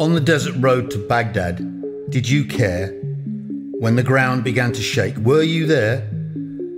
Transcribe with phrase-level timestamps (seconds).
[0.00, 1.58] On the desert road to Baghdad,
[2.10, 2.88] did you care?
[3.78, 6.10] When the ground began to shake, were you there?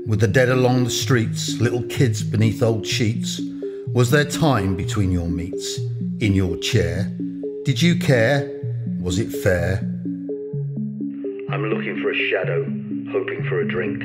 [0.06, 3.40] With the dead along the streets, little kids beneath old sheets,
[3.94, 5.78] was there time between your meets?
[6.20, 7.10] In your chair?
[7.64, 8.60] Did you care?
[9.00, 9.78] Was it fair?
[11.48, 12.64] I'm looking for a shadow,
[13.12, 14.02] hoping for a drink,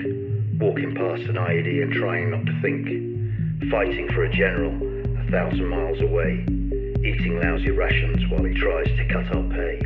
[0.62, 4.73] walking past an IED and trying not to think, fighting for a general
[5.20, 6.46] a thousand miles away,
[7.04, 9.82] eating lousy rations while he tries to cut our pay.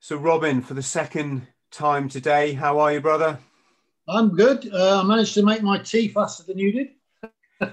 [0.00, 3.38] So, Robin, for the second time today, how are you, brother?
[4.06, 4.70] I'm good.
[4.70, 7.70] Uh, I managed to make my tea faster than you did.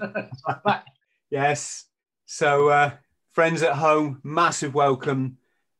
[1.30, 1.84] yes.
[2.24, 2.90] So, uh,
[3.32, 5.36] friends at home, massive welcome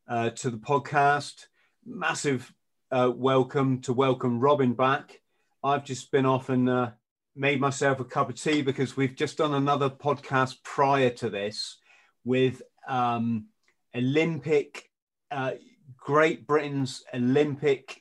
[0.09, 1.47] uh, to the podcast.
[1.85, 2.53] Massive
[2.91, 5.21] uh, welcome to welcome Robin back.
[5.63, 6.91] I've just been off and uh,
[7.35, 11.79] made myself a cup of tea because we've just done another podcast prior to this
[12.25, 13.47] with um,
[13.95, 14.91] Olympic,
[15.31, 15.53] uh,
[15.97, 18.01] Great Britain's Olympic.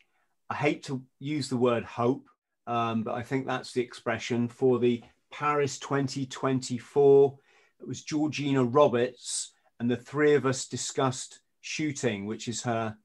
[0.50, 2.28] I hate to use the word hope,
[2.68, 7.38] um, but I think that's the expression for the Paris 2024.
[7.80, 12.96] It was Georgina Roberts, and the three of us discussed shooting, which is her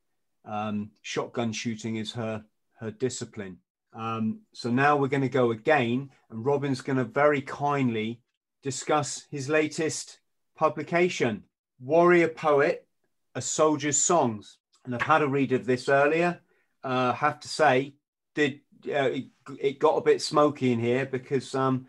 [0.44, 2.44] um, shotgun shooting, is her
[2.78, 3.58] her discipline.
[3.92, 8.20] Um, so now we're going to go again, and Robin's going to very kindly
[8.62, 10.20] discuss his latest
[10.56, 11.44] publication,
[11.80, 12.86] Warrior Poet,
[13.34, 14.58] A Soldier's Songs.
[14.84, 16.40] And I've had a read of this earlier.
[16.84, 17.94] Uh, have to say,
[18.34, 19.26] did uh, it,
[19.58, 21.86] it, got a bit smoky in here because um,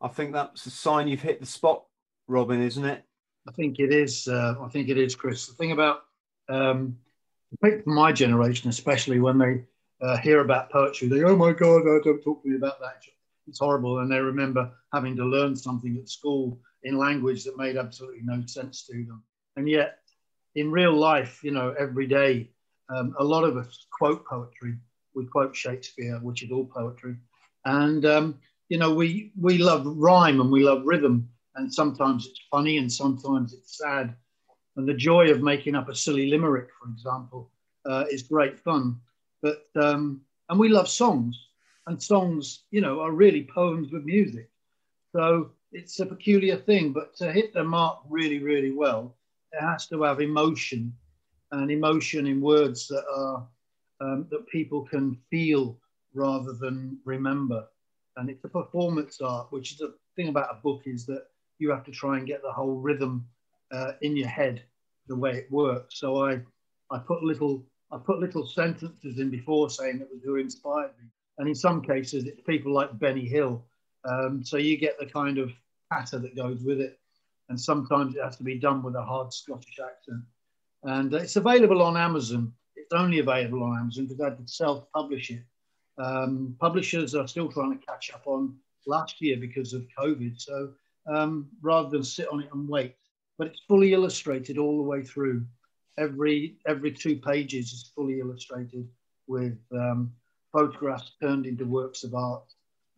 [0.00, 1.84] I think that's a sign you've hit the spot,
[2.28, 3.04] Robin, isn't it?
[3.48, 4.28] I think it is.
[4.28, 5.46] Uh, I think it is, Chris.
[5.46, 6.02] The thing about
[6.48, 6.96] um,
[7.86, 9.64] my generation, especially when they
[10.00, 13.02] uh, hear about poetry, they, oh my God, oh, don't talk to me about that.
[13.46, 14.00] It's horrible.
[14.00, 18.42] And they remember having to learn something at school in language that made absolutely no
[18.46, 19.22] sense to them.
[19.56, 19.98] And yet,
[20.54, 22.50] in real life, you know, every day,
[22.90, 24.76] um, a lot of us quote poetry.
[25.14, 27.16] We quote Shakespeare, which is all poetry.
[27.64, 31.28] And, um, you know, we, we love rhyme and we love rhythm.
[31.56, 34.14] And sometimes it's funny and sometimes it's sad.
[34.78, 37.50] And the joy of making up a silly limerick, for example,
[37.84, 39.00] uh, is great fun.
[39.42, 41.36] But um, and we love songs,
[41.88, 44.48] and songs, you know, are really poems with music.
[45.10, 46.92] So it's a peculiar thing.
[46.92, 49.16] But to hit the mark really, really well,
[49.52, 50.96] it has to have emotion,
[51.50, 53.48] and emotion in words that are
[54.00, 55.76] um, that people can feel
[56.14, 57.66] rather than remember.
[58.16, 61.26] And it's a performance art, which is the thing about a book is that
[61.58, 63.26] you have to try and get the whole rhythm
[63.72, 64.62] uh, in your head
[65.06, 65.98] the way it works.
[65.98, 66.40] So I
[66.90, 71.08] I put little I put little sentences in before saying it was who inspired me.
[71.38, 73.64] And in some cases, it's people like Benny Hill.
[74.04, 75.52] Um, so you get the kind of
[75.90, 76.98] patter that goes with it.
[77.48, 80.22] And sometimes it has to be done with a hard Scottish accent.
[80.82, 82.52] And it's available on Amazon.
[82.76, 85.42] It's only available on Amazon because I had to self publish it.
[85.96, 88.54] Um, publishers are still trying to catch up on
[88.86, 90.40] last year because of COVID.
[90.40, 90.72] So
[91.06, 92.94] um, rather than sit on it and wait,
[93.38, 95.46] but it's fully illustrated all the way through
[95.96, 98.88] every every two pages is fully illustrated
[99.26, 100.12] with um,
[100.52, 102.44] photographs turned into works of art.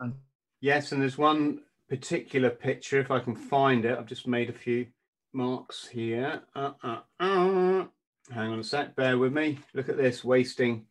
[0.01, 0.15] And
[0.61, 3.01] yes, and there's one particular picture.
[3.01, 4.87] If I can find it, I've just made a few
[5.33, 6.43] marks here.
[6.55, 7.85] Uh, uh, uh.
[8.31, 8.95] Hang on a sec.
[8.95, 9.59] Bear with me.
[9.75, 10.23] Look at this.
[10.23, 10.87] Wasting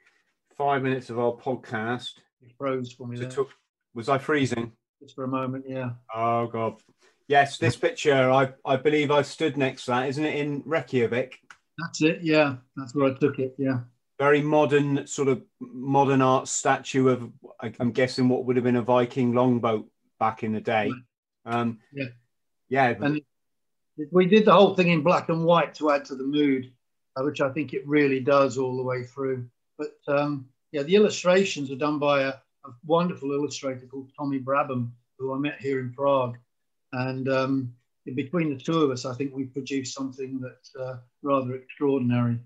[0.58, 2.12] five minutes of our podcast.
[2.42, 3.26] It froze for me.
[3.28, 3.50] Took,
[3.94, 4.74] was I freezing?
[5.02, 5.92] Just for a moment, yeah.
[6.14, 6.82] Oh god.
[7.30, 8.30] Yes, this picture.
[8.30, 10.10] I I believe I stood next to that.
[10.10, 11.40] Isn't it in Reykjavik?
[11.78, 12.20] That's it.
[12.22, 13.56] Yeah, that's where I took it.
[13.58, 13.82] Yeah.
[14.18, 17.32] Very modern, sort of modern art statue of,
[17.80, 19.88] I'm guessing, what would have been a Viking longboat
[20.20, 20.92] back in the day.
[21.46, 22.08] Um, yeah.
[22.68, 22.96] Yeah.
[23.00, 23.22] And
[24.12, 26.72] we did the whole thing in black and white to add to the mood,
[27.16, 29.48] uh, which I think it really does all the way through.
[29.78, 32.30] But um, yeah, the illustrations are done by a,
[32.66, 36.38] a, wonderful illustrator called Tommy Brabham, who I met here in Prague.
[36.94, 37.74] And um,
[38.16, 42.40] between the two of us, I think we produced something that's uh, rather extraordinary.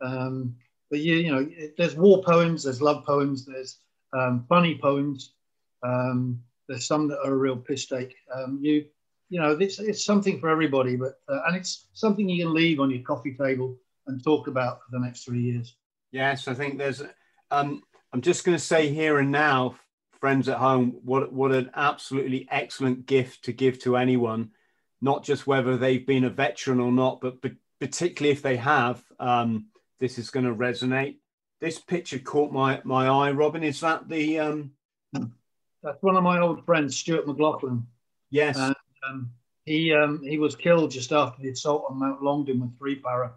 [0.00, 0.56] Um,
[0.90, 3.78] but you, you know, there's war poems, there's love poems, there's
[4.12, 5.34] um, funny poems,
[5.82, 8.16] um, there's some that are a real piss take.
[8.34, 8.86] Um, you,
[9.28, 12.80] you know, it's, it's something for everybody, but uh, and it's something you can leave
[12.80, 13.76] on your coffee table
[14.06, 15.76] and talk about for the next three years.
[16.10, 17.02] Yes, I think there's.
[17.52, 17.82] Um,
[18.12, 19.76] I'm just going to say here and now,
[20.20, 24.50] friends at home, what what an absolutely excellent gift to give to anyone
[25.00, 29.02] not just whether they've been a veteran or not, but, but particularly if they have,
[29.18, 29.66] um,
[29.98, 31.16] this is going to resonate.
[31.60, 33.30] this picture caught my my eye.
[33.30, 34.38] Robin, is that the?
[34.40, 34.72] Um...
[35.82, 37.86] That's one of my old friends, Stewart McLaughlin.
[38.28, 38.58] Yes.
[38.58, 38.74] And,
[39.08, 39.30] um,
[39.64, 43.32] he um, he was killed just after the assault on Mount Longdon with three para,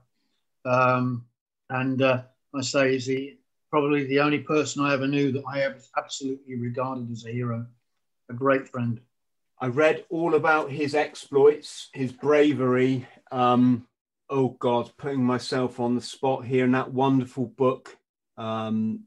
[0.65, 1.25] um,
[1.69, 3.37] and uh, I say he's the
[3.73, 7.65] probably the only person I ever knew that I ever absolutely regarded as a hero,
[8.29, 9.01] a great friend.
[9.59, 13.07] I read all about his exploits, his bravery.
[13.31, 13.87] Um,
[14.29, 17.97] oh God, putting myself on the spot here in that wonderful book
[18.37, 19.05] um,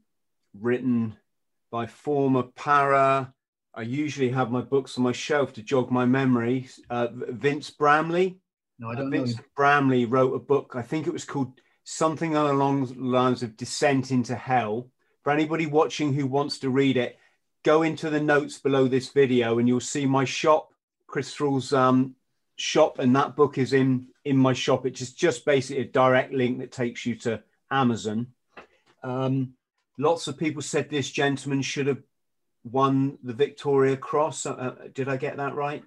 [0.53, 1.15] written
[1.71, 3.33] by former para.
[3.73, 6.67] I usually have my books on my shelf to jog my memory.
[6.89, 8.41] Uh, Vince Bramley.
[8.79, 9.23] No, I don't uh, know.
[9.23, 10.73] Vince Bramley wrote a book.
[10.75, 11.53] I think it was called
[11.89, 14.89] something along the lines of Descent into Hell.
[15.23, 17.17] For anybody watching who wants to read it,
[17.63, 20.73] go into the notes below this video and you'll see my shop,
[21.07, 22.15] Chris Thrall's um,
[22.57, 24.85] shop, and that book is in in my shop.
[24.85, 27.41] It's just, just basically a direct link that takes you to
[27.71, 28.27] Amazon.
[29.01, 29.53] Um,
[29.97, 32.03] lots of people said this gentleman should have
[32.65, 34.45] won the Victoria Cross.
[34.45, 35.85] Uh, uh, did I get that right?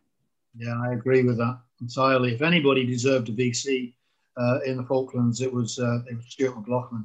[0.57, 2.33] Yeah, I agree with that entirely.
[2.33, 3.93] If anybody deserved a VC
[4.41, 7.05] uh, in the Falklands, it was uh, it was Stewart McLaughlin.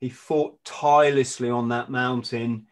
[0.00, 2.66] He fought tirelessly on that mountain,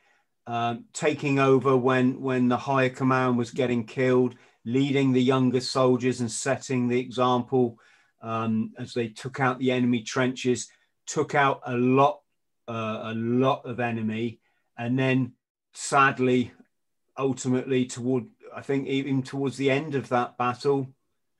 [0.46, 4.34] um, taking over when when the higher command was getting killed,
[4.64, 7.78] leading the younger soldiers and setting the example
[8.22, 10.70] um, as they took out the enemy trenches,
[11.06, 12.20] took out a lot
[12.68, 14.40] uh, a lot of enemy,
[14.78, 15.32] and then
[15.74, 16.52] sadly,
[17.18, 18.24] ultimately toward
[18.54, 20.88] I think even towards the end of that battle,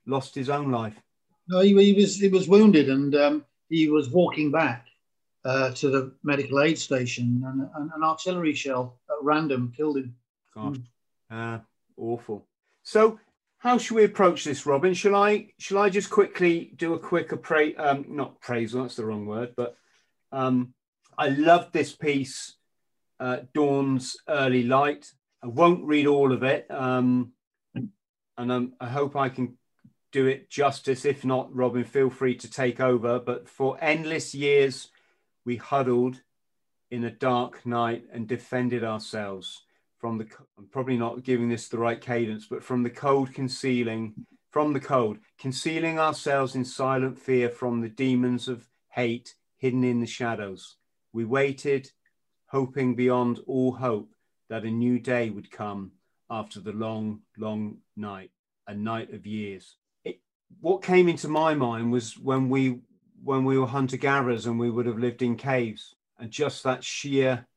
[0.05, 1.01] lost his own life.
[1.47, 4.87] No, he, he was he was wounded and um, he was walking back
[5.45, 10.15] uh, to the medical aid station, and, and, an artillery shell at random killed him.
[10.55, 10.77] Gosh,
[11.31, 11.55] mm.
[11.55, 11.59] uh,
[11.97, 12.47] awful.
[12.83, 13.19] So,
[13.57, 14.93] how should we approach this, Robin?
[14.93, 17.75] Shall I shall I just quickly do a quick appraise?
[17.77, 19.75] Um, not appraisal, that's the wrong word, but
[20.31, 20.73] um,
[21.17, 22.55] I love this piece,
[23.19, 25.11] uh, Dawn's Early Light.
[25.43, 27.33] I won't read all of it, um,
[28.37, 29.57] and I hope I can
[30.13, 31.03] do it justice.
[31.03, 33.19] If not, Robin, feel free to take over.
[33.19, 34.89] But for endless years,
[35.43, 36.21] we huddled
[36.89, 39.63] in a dark night and defended ourselves
[39.99, 40.27] from the.
[40.57, 44.13] I'm probably not giving this the right cadence, but from the cold concealing,
[44.51, 49.99] from the cold, concealing ourselves in silent fear from the demons of hate hidden in
[49.99, 50.75] the shadows.
[51.11, 51.91] We waited,
[52.47, 54.13] hoping beyond all hope
[54.49, 55.93] that a new day would come
[56.29, 58.31] after the long, long night,
[58.67, 59.77] a night of years.
[60.61, 62.79] What came into my mind was when we
[63.23, 66.83] when we were hunter gatherers and we would have lived in caves, and just that
[66.83, 67.47] sheer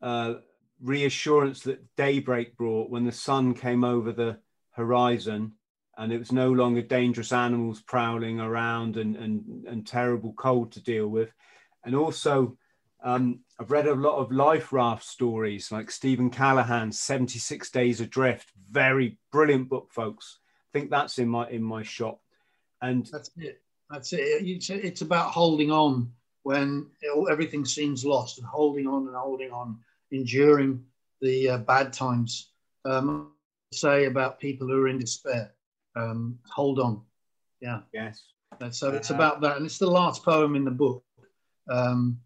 [0.00, 0.34] uh,
[0.82, 4.38] reassurance that daybreak brought when the sun came over the
[4.72, 5.52] horizon
[5.98, 10.82] and it was no longer dangerous animals prowling around and, and, and terrible cold to
[10.82, 11.30] deal with.
[11.84, 12.56] And also
[13.02, 18.50] um, I've read a lot of life raft stories like Steven Callahan's 76 Days Adrift.
[18.70, 20.38] Very brilliant book, folks.
[20.72, 22.20] I think that's in my in my shop.
[22.82, 23.60] And that's it.
[23.90, 24.18] That's it.
[24.18, 26.10] It's, it's about holding on
[26.42, 26.86] when
[27.30, 29.78] everything seems lost and holding on and holding on,
[30.10, 30.82] enduring
[31.20, 32.52] the uh, bad times.
[32.84, 33.32] Um,
[33.72, 35.52] say about people who are in despair.
[35.96, 37.02] Um, hold on.
[37.60, 37.80] Yeah.
[37.92, 38.22] Yes.
[38.60, 39.56] And so it's uh, about that.
[39.56, 41.04] And it's the last poem in the book.
[41.68, 42.18] Um,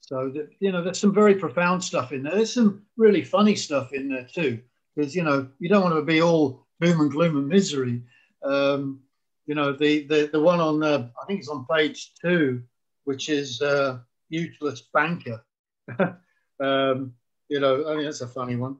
[0.00, 2.34] so that, you know, there's some very profound stuff in there.
[2.34, 4.60] There's some really funny stuff in there too,
[4.94, 8.02] because you know you don't want to be all doom and gloom and misery.
[8.42, 9.00] Um,
[9.50, 12.62] you know, the the the one on uh, I think it's on page two,
[13.02, 15.44] which is uh, useless banker.
[16.60, 17.14] um,
[17.48, 18.76] you know, I mean that's a funny one.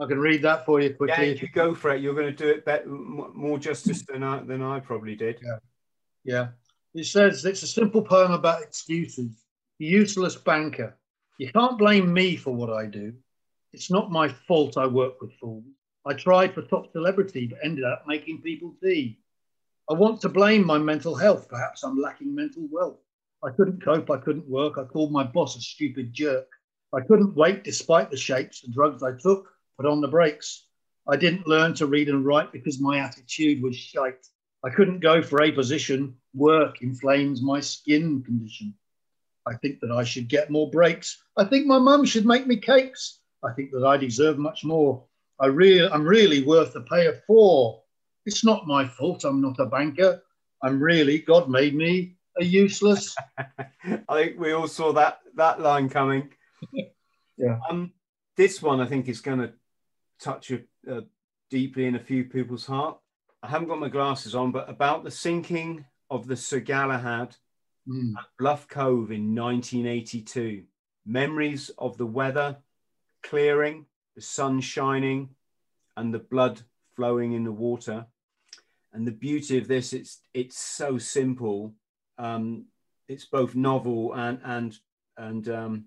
[0.00, 1.26] I can read that for you quickly.
[1.26, 2.00] Yeah, if you go for it.
[2.00, 5.40] You're going to do it better, more justice than I than I probably did.
[5.44, 5.58] Yeah,
[6.24, 6.46] yeah.
[6.94, 9.44] It says it's a simple poem about excuses
[9.78, 10.96] useless banker.
[11.36, 13.12] You can't blame me for what I do.
[13.74, 15.64] It's not my fault I work with fools.
[16.06, 19.18] I tried for top celebrity, but ended up making people tea.
[19.90, 21.48] I want to blame my mental health.
[21.48, 23.00] Perhaps I'm lacking mental wealth.
[23.42, 24.78] I couldn't cope, I couldn't work.
[24.78, 26.48] I called my boss a stupid jerk.
[26.94, 30.66] I couldn't wait despite the shapes, the drugs I took, put on the brakes.
[31.06, 34.26] I didn't learn to read and write because my attitude was shite.
[34.64, 36.16] I couldn't go for a position.
[36.32, 38.74] Work inflames my skin condition.
[39.46, 41.22] I think that I should get more breaks.
[41.36, 43.18] I think my mum should make me cakes.
[43.44, 45.04] I think that I deserve much more.
[45.38, 47.82] I really, I'm really worth the pay of four.
[48.26, 49.24] It's not my fault.
[49.24, 50.22] I'm not a banker.
[50.62, 53.14] I'm really, God made me a useless.
[53.38, 56.30] I think we all saw that that line coming.
[57.36, 57.58] yeah.
[57.68, 57.92] Um,
[58.36, 59.52] this one I think is going to
[60.20, 61.00] touch uh,
[61.50, 62.98] deeply in a few people's heart.
[63.42, 67.36] I haven't got my glasses on, but about the sinking of the Sir Galahad
[67.86, 68.12] mm.
[68.18, 70.64] at Bluff Cove in 1982.
[71.06, 72.56] memories of the weather
[73.22, 75.30] clearing, the sun shining,
[75.96, 76.62] and the blood
[76.96, 78.06] flowing in the water.
[78.94, 81.74] And the beauty of this, it's it's so simple.
[82.16, 82.66] Um,
[83.08, 84.78] it's both novel and and
[85.16, 85.84] and um,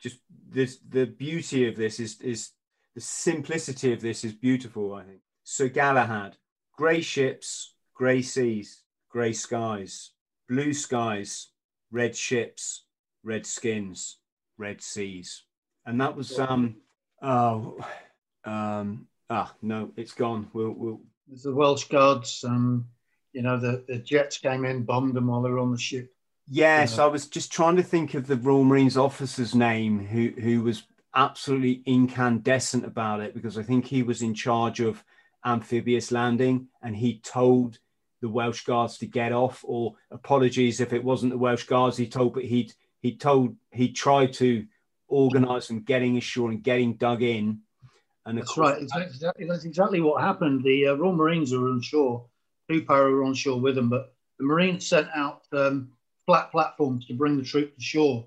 [0.00, 0.18] just
[0.48, 2.50] this the beauty of this is is
[2.94, 4.94] the simplicity of this is beautiful.
[4.94, 5.20] I think.
[5.44, 6.36] Sir Galahad,
[6.76, 10.10] grey ships, grey seas, grey skies,
[10.46, 11.48] blue skies,
[11.90, 12.84] red ships,
[13.24, 14.18] red skins,
[14.58, 15.44] red seas,
[15.86, 16.76] and that was um
[17.22, 17.78] oh
[18.44, 22.44] um ah no it's gone we'll we'll the Welsh Guards.
[22.46, 22.86] Um,
[23.32, 26.12] you know, the, the jets came in, bombed them while they were on the ship.
[26.48, 27.04] Yes, Yeah.
[27.04, 30.82] I was just trying to think of the Royal Marines officer's name who who was
[31.14, 35.04] absolutely incandescent about it because I think he was in charge of
[35.44, 37.78] amphibious landing and he told
[38.20, 42.06] the Welsh Guards to get off or apologies if it wasn't the Welsh Guards he
[42.06, 44.64] told but he'd he told he tried to
[45.08, 47.60] organize them getting ashore and getting dug in
[48.26, 48.80] and That's right.
[48.80, 50.62] Exactly, that's exactly what happened.
[50.64, 52.24] The uh, Royal Marines were on shore.
[52.70, 55.90] Two para were on shore with them, but the Marines sent out um,
[56.26, 58.26] flat platforms to bring the troops to shore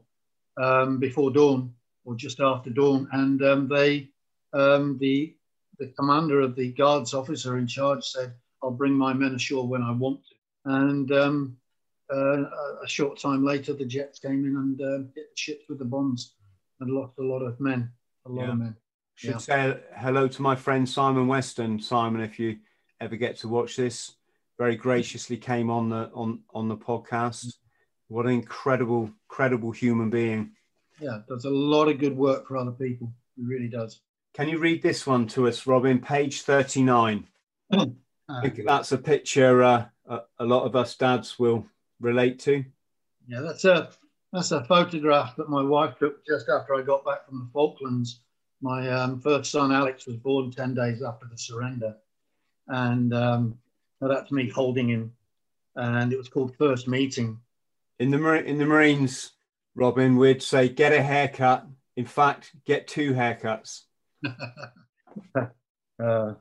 [0.62, 1.74] um, before dawn
[2.04, 3.08] or just after dawn.
[3.14, 4.10] And um, they,
[4.54, 5.36] um, the
[5.80, 9.82] the commander of the guards officer in charge said, "I'll bring my men ashore when
[9.82, 10.36] I want to."
[10.66, 11.58] And um,
[12.14, 12.44] uh,
[12.84, 15.86] a- short time later, the jets came in and um, hit the ships with the
[15.86, 16.34] bombs
[16.82, 17.90] and lost a lot of men.
[18.26, 18.52] A lot Yeah.
[18.52, 18.76] of men.
[19.16, 19.38] Should Yeah.
[19.38, 21.80] say hello to my friend Simon Weston.
[21.80, 22.60] Simon, if you
[23.00, 24.16] ever get to watch this,
[24.58, 27.56] very graciously came on the on on the podcast.
[28.08, 30.52] What an incredible, incredible human being.
[31.00, 33.12] yeah, does a lot of good work for other people.
[33.36, 34.00] He really does.
[34.34, 36.00] Can you read this one to us, Robin?
[36.00, 37.28] Page thirty-nine.
[37.72, 41.66] I think that's a picture uh, a, a lot of us dads will
[42.00, 42.64] relate to.
[43.28, 43.90] yeah, that's a
[44.34, 48.22] that's a photograph that my wife took just after I got back from the Falklands.
[48.62, 51.96] My um, first son Alex was born ten days after the surrender,
[52.68, 53.58] and um,
[54.02, 55.12] that's me holding him,
[55.76, 57.40] and it was called First Meeting.
[58.00, 59.32] In the Mar- in the Marines,
[59.76, 61.68] Robin, we'd say get a haircut.
[61.96, 63.84] In fact, get two haircuts.
[65.98, 66.34] Uh,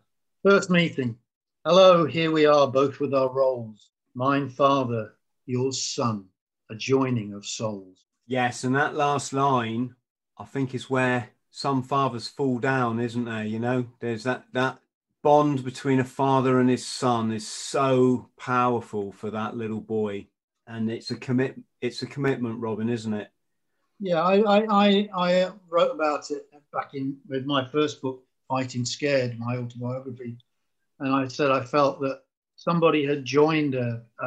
[0.42, 1.16] first meeting.
[1.64, 3.90] Hello, here we are, both with our roles.
[4.14, 5.14] Mine father,
[5.47, 6.25] yours son,
[6.71, 8.04] a joining of souls.
[8.26, 9.94] Yes, and that last line,
[10.37, 13.44] I think, is where some fathers fall down, isn't there?
[13.44, 14.80] You know, there's that that
[15.23, 20.26] bond between a father and his son is so powerful for that little boy,
[20.66, 21.54] and it's a commit.
[21.80, 23.30] It's a commitment, Robin, isn't it?
[24.00, 29.38] Yeah, I, I, I, wrote about it back in with my first book, Fighting Scared,
[29.38, 30.37] my autobiography.
[30.99, 32.23] And I said I felt that
[32.56, 34.26] somebody had joined a, a,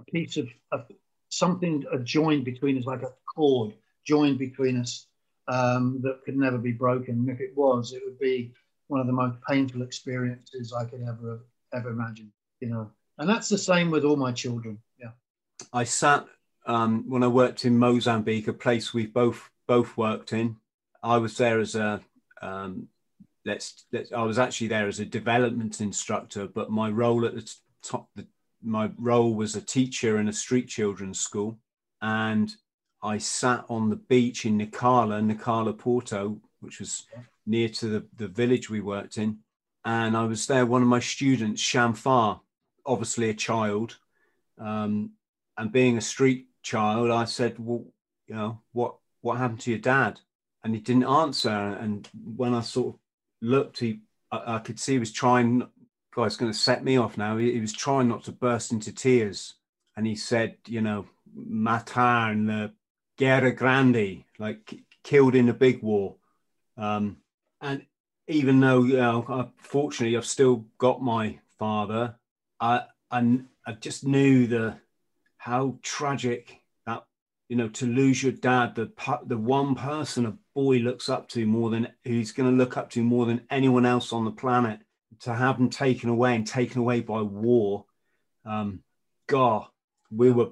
[0.00, 0.86] a piece of, of
[1.28, 3.72] something, a joined between us, like a cord
[4.04, 5.06] joined between us
[5.48, 7.14] um, that could never be broken.
[7.16, 8.52] And if it was, it would be
[8.88, 12.90] one of the most painful experiences I could ever, ever imagine, you know.
[13.18, 14.78] And that's the same with all my children.
[14.98, 15.10] Yeah.
[15.72, 16.26] I sat
[16.66, 20.56] um, when I worked in Mozambique, a place we've both both worked in.
[21.02, 22.00] I was there as a
[22.42, 22.88] um,
[23.44, 27.50] let's, let's I was actually there as a development instructor, but my role at the
[27.82, 28.26] top, the,
[28.62, 31.58] my role was a teacher in a street children's school,
[32.02, 32.54] and
[33.06, 37.06] I sat on the beach in Nacala, Nacala Porto, which was
[37.46, 39.38] near to the, the village we worked in,
[39.84, 40.66] and I was there.
[40.66, 42.40] One of my students, Shamfar,
[42.84, 43.98] obviously a child,
[44.58, 45.12] um,
[45.56, 47.84] and being a street child, I said, "Well,
[48.26, 50.20] you know, what what happened to your dad?"
[50.64, 51.48] And he didn't answer.
[51.50, 53.00] And when I sort of
[53.40, 54.00] looked, he
[54.32, 55.68] I, I could see he was trying.
[56.12, 57.36] God, it's going to set me off now.
[57.36, 59.54] He, he was trying not to burst into tears,
[59.96, 61.06] and he said, "You know,
[61.38, 62.72] matar in the
[63.16, 66.16] Guerra Grande, like killed in a big war."
[66.76, 67.18] Um,
[67.60, 67.86] and
[68.28, 72.16] even though you know, fortunately, I've still got my father,
[72.60, 74.78] I I, I just knew the
[75.36, 77.04] how tragic that
[77.48, 78.90] you know to lose your dad, the
[79.26, 82.90] the one person a boy looks up to more than who's going to look up
[82.90, 84.80] to more than anyone else on the planet,
[85.20, 87.84] to have them taken away and taken away by war.
[88.44, 88.82] Um,
[89.26, 89.66] God,
[90.10, 90.50] we were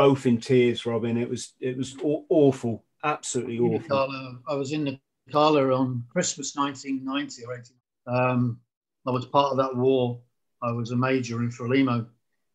[0.00, 1.18] both in tears, Robin.
[1.18, 3.80] It was it was awful, absolutely awful.
[3.80, 4.38] Nacala.
[4.48, 7.74] I was in the Nacala on Christmas 1990 or 80.
[8.06, 8.58] Um,
[9.06, 10.18] I was part of that war.
[10.62, 12.06] I was a major in Frelimo,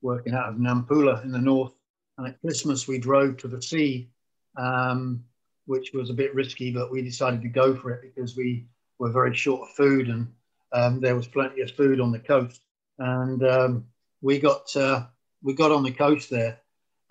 [0.02, 1.74] working out of Nampula in the north.
[2.18, 4.10] And at Christmas, we drove to the sea,
[4.58, 5.24] um,
[5.68, 8.66] which was a bit risky, but we decided to go for it because we
[8.98, 10.28] were very short of food and
[10.74, 12.62] um, there was plenty of food on the coast.
[12.98, 13.86] And um,
[14.24, 15.06] we got uh,
[15.44, 16.60] we got on the coast there,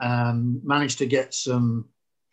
[0.00, 1.88] um, managed to get some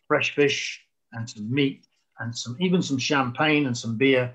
[0.07, 0.81] fresh fish
[1.13, 1.85] and some meat
[2.19, 4.33] and some even some champagne and some beer.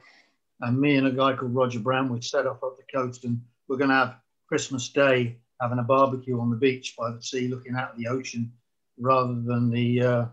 [0.61, 3.41] And me and a guy called Roger Brown, we set off up the coast and
[3.69, 4.17] we're going to have
[4.49, 8.09] Christmas Day having a barbecue on the beach by the sea, looking out at the
[8.09, 8.53] ocean,
[8.99, 10.25] rather than the uh,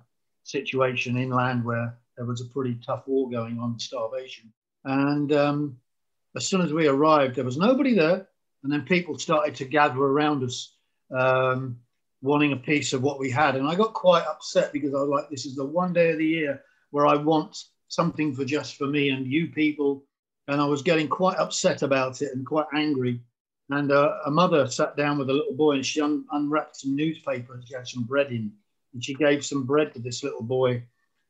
[0.43, 4.51] situation inland where there was a pretty tough war going on, starvation.
[4.85, 5.77] And um,
[6.35, 8.27] as soon as we arrived, there was nobody there.
[8.63, 10.75] And then people started to gather around us,
[11.11, 11.77] um,
[12.23, 13.57] wanting a piece of what we had.
[13.57, 16.17] And I got quite upset because I was like, this is the one day of
[16.17, 17.57] the year where I want
[17.89, 20.05] something for just for me and you people.
[20.47, 23.19] And I was getting quite upset about it and quite angry.
[23.69, 26.95] And uh, a mother sat down with a little boy and she un- unwrapped some
[26.95, 28.53] newspaper and she had some bread in.
[28.93, 30.81] And she gave some bread to this little boy.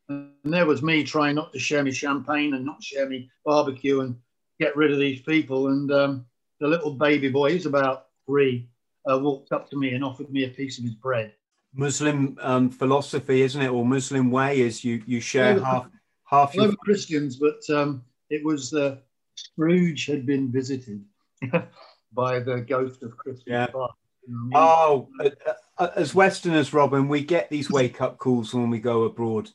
[0.10, 4.02] And there was me trying not to share me champagne and not share me barbecue
[4.02, 4.16] and
[4.60, 5.70] get rid of these people.
[5.70, 6.26] And um,
[6.60, 8.70] the little baby boy, he's about three,
[9.10, 11.34] uh, walked up to me and offered me a piece of his bread.
[11.76, 15.88] Muslim um, philosophy, isn't it, or Muslim way is you you share half
[16.26, 18.98] half They were Christians, but um, it was uh,
[19.36, 21.04] Scrooge had been visited
[22.14, 23.66] by the ghost of Christmas Yeah.
[23.68, 23.94] past.
[24.28, 24.52] You know I mean?
[24.56, 29.04] Oh, uh, uh, as Westerners, Robin, we get these wake up calls when we go
[29.04, 29.50] abroad.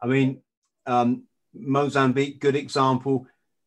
[0.00, 0.42] I mean,
[0.86, 1.24] um,
[1.54, 3.26] Mozambique, good example.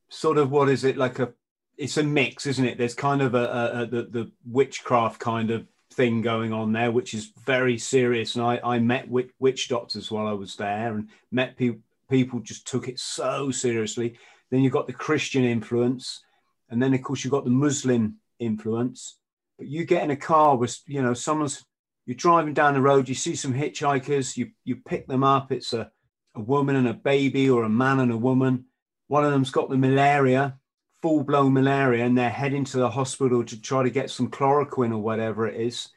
[0.09, 1.33] Sort of what is it like a?
[1.77, 2.77] It's a mix, isn't it?
[2.77, 6.91] There's kind of a, a, a the, the witchcraft kind of thing going on there,
[6.91, 8.35] which is very serious.
[8.35, 11.81] And I, I met witch, witch doctors while I was there, and met people.
[12.09, 14.17] People just took it so seriously.
[14.49, 16.21] Then you've got the Christian influence,
[16.69, 19.17] and then of course you've got the Muslim influence
[19.61, 21.63] but you get in a car with you know someone's
[22.07, 25.71] you're driving down the road you see some hitchhikers you you pick them up it's
[25.71, 25.91] a,
[26.33, 28.65] a woman and a baby or a man and a woman
[29.07, 30.57] one of them's got the malaria
[31.01, 34.91] full blown malaria and they're heading to the hospital to try to get some chloroquine
[34.91, 35.89] or whatever it is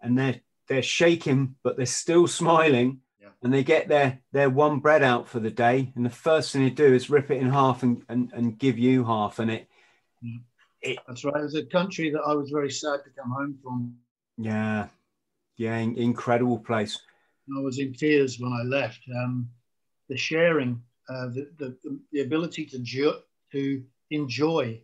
[0.00, 3.28] and they're they're shaking but they're still smiling Yeah.
[3.42, 6.62] and they get their their one bread out for the day and the first thing
[6.62, 9.68] they do is rip it in half and and, and give you half and it
[11.06, 11.36] That's right.
[11.36, 13.96] It was a country that I was very sad to come home from.
[14.38, 14.88] yeah
[15.56, 16.98] yeah in- incredible place
[17.56, 19.00] I was in tears when I left.
[19.14, 19.50] Um,
[20.08, 21.76] the sharing, uh, the, the,
[22.12, 23.18] the ability to, ju-
[23.50, 23.82] to
[24.14, 24.80] enjoy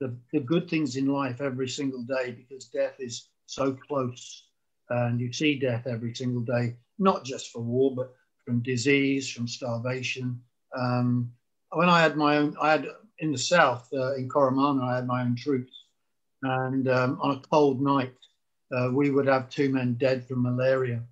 [0.00, 4.46] the, the good things in life every single day because death is so close.
[4.90, 8.12] And you see death every single day, not just for war, but
[8.44, 10.40] from disease, from starvation.
[10.76, 11.32] Um,
[11.70, 15.06] when I had my own, I had in the south, uh, in Coromana, I had
[15.06, 15.72] my own troops.
[16.42, 18.12] And um, on a cold night,
[18.76, 21.02] uh, we would have two men dead from malaria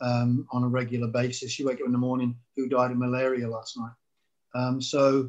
[0.00, 1.58] um, on a regular basis.
[1.58, 3.92] You wake up in the morning, who died of malaria last night?
[4.54, 5.28] Um, so,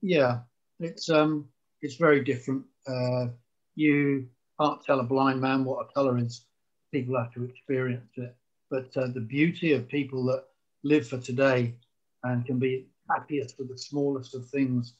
[0.00, 0.40] yeah,
[0.84, 1.48] it's um,
[1.80, 2.64] it's very different.
[2.86, 3.26] Uh,
[3.74, 4.26] you
[4.60, 6.46] can't tell a blind man what a color is.
[6.92, 8.34] People have to experience it.
[8.70, 10.44] But uh, the beauty of people that
[10.84, 11.74] live for today
[12.24, 14.94] and can be happiest with the smallest of things,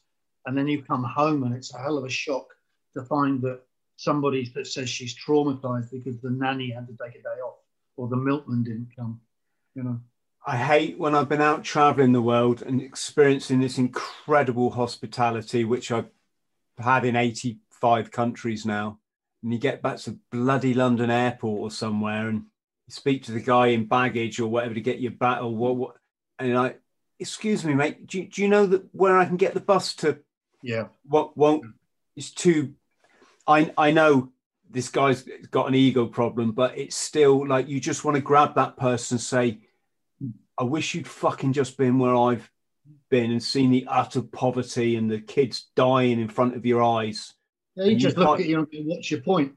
[0.45, 2.47] and then you come home and it's a hell of a shock
[2.93, 3.61] to find that
[3.97, 7.57] somebody that says she's traumatized because the nanny had to take a day off
[7.97, 9.19] or the milkman didn't come.
[9.75, 9.99] You know,
[10.45, 15.91] I hate when I've been out traveling the world and experiencing this incredible hospitality, which
[15.91, 16.09] I've
[16.77, 18.99] had in 85 countries now.
[19.41, 22.43] And you get back to bloody London airport or somewhere and
[22.87, 25.75] you speak to the guy in baggage or whatever to get your back or what,
[25.75, 25.95] what
[26.39, 26.75] and I,
[27.19, 29.95] excuse me, mate, do, you- do you know that where I can get the bus
[29.95, 30.19] to?
[30.61, 31.65] Yeah, what won't,
[32.15, 32.73] it's too,
[33.45, 34.31] I, I know
[34.69, 38.55] this guy's got an ego problem, but it's still like you just want to grab
[38.55, 39.59] that person and say,
[40.63, 42.49] I wish you'd fucking just been where I've
[43.09, 47.33] been and seen the utter poverty and the kids dying in front of your eyes.
[47.75, 49.51] Yeah, you And just look at you and what's your point?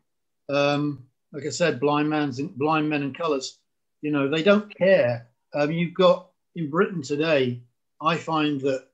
[0.48, 3.60] Um, like I said, blind man's blind men in colours.
[4.02, 5.28] You know, they don't care.
[5.54, 7.62] Um, you've got in Britain today.
[8.02, 8.88] I find that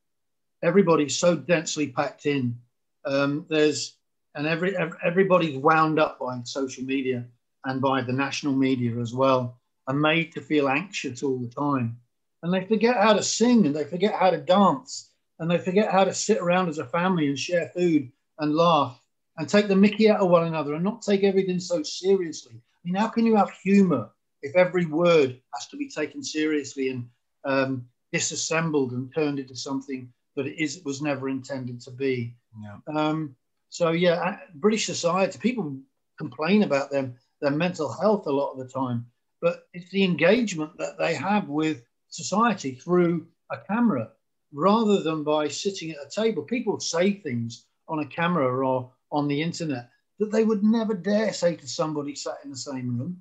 [0.63, 2.59] everybody's so densely packed in.
[3.07, 3.97] Um, there's
[4.35, 7.25] and every ev- everybody's wound up by social media
[7.65, 11.97] and by the national media as well, and made to feel anxious all the time.
[12.43, 15.91] And they forget how to sing, and they forget how to dance, and they forget
[15.91, 19.01] how to sit around as a family and share food and laugh
[19.39, 22.55] and take the mickey out of one another and not take everything so seriously.
[22.55, 24.11] I mean, how can you have humor
[24.43, 27.09] if every word has to be taken seriously and
[27.45, 32.35] um, disassembled and turned into something that it is was never intended to be?
[32.61, 32.79] Yeah.
[32.95, 33.37] Um,
[33.69, 35.77] so yeah, British society people
[36.19, 39.07] complain about them their mental health a lot of the time,
[39.41, 44.11] but it's the engagement that they have with society through a camera
[44.53, 46.43] rather than by sitting at a table.
[46.43, 51.33] People say things on a camera or on the internet that they would never dare
[51.33, 53.21] say to somebody sat in the same room.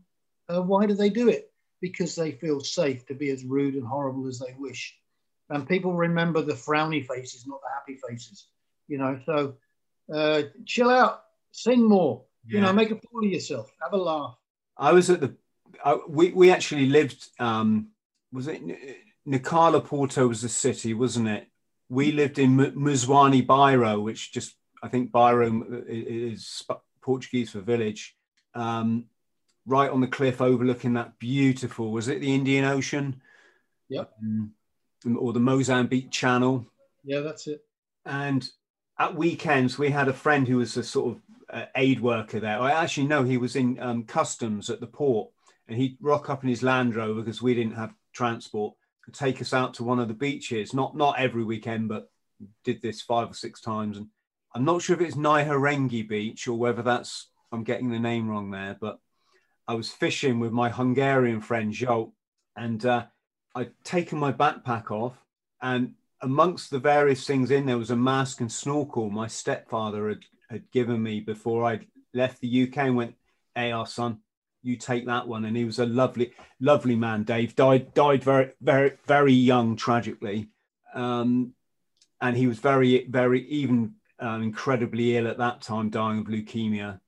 [0.50, 1.52] Uh, why do they do it?
[1.80, 4.98] Because they feel safe to be as rude and horrible as they wish.
[5.50, 8.48] and people remember the frowny faces, not the happy faces.
[8.88, 9.56] You know, so
[10.14, 12.24] uh, chill out, sing more.
[12.48, 12.56] Yeah.
[12.56, 14.36] You know, make a fool of yourself, have a laugh.
[14.78, 15.36] I was at the.
[15.84, 17.30] Uh, we we actually lived.
[17.40, 17.88] Um,
[18.32, 18.62] was it
[19.28, 21.48] Nacala Porto was the city, wasn't it?
[21.90, 26.64] We lived in Muzwani Bairro, which just I think Bairro is
[27.02, 28.16] Portuguese for village.
[28.54, 29.06] Um,
[29.66, 33.22] right on the cliff overlooking that beautiful, was it the Indian Ocean?
[33.90, 34.12] Yep.
[34.22, 34.54] Um,
[35.18, 36.66] or the Mozambique Channel.
[37.04, 37.64] Yeah, that's it.
[38.06, 38.48] And
[38.98, 42.60] at weekends, we had a friend who was a sort of uh, aid worker there.
[42.60, 45.30] I actually know he was in um, customs at the port,
[45.68, 48.76] and he'd rock up in his Land Rover because we didn't have transport,
[49.12, 50.74] take us out to one of the beaches.
[50.74, 52.10] Not not every weekend, but
[52.64, 53.98] did this five or six times.
[53.98, 54.08] And
[54.54, 58.52] I'm not sure if it's Nyahurenge Beach or whether that's I'm getting the name wrong
[58.52, 59.00] there, but
[59.68, 62.14] I was fishing with my Hungarian friend Joe,
[62.56, 63.06] and uh,
[63.56, 65.18] I'd taken my backpack off,
[65.62, 70.24] and amongst the various things in there was a mask and snorkel my stepfather had,
[70.50, 71.80] had given me before I
[72.14, 73.16] left the UK and went,
[73.56, 74.20] our son,
[74.64, 75.46] you take that one.
[75.46, 77.56] And he was a lovely, lovely man, Dave.
[77.56, 80.50] Died, died very, very, very young, tragically.
[80.94, 81.54] Um,
[82.20, 87.00] and he was very, very, even um, incredibly ill at that time, dying of leukemia.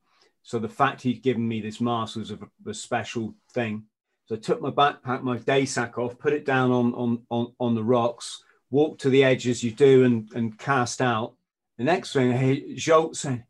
[0.41, 3.83] So the fact he'd given me this mask was a, a special thing.
[4.25, 7.53] So I took my backpack, my day sack off, put it down on, on, on,
[7.59, 11.35] on the rocks, walked to the edge as you do and, and cast out.
[11.77, 13.43] The next thing hear Zsolt saying,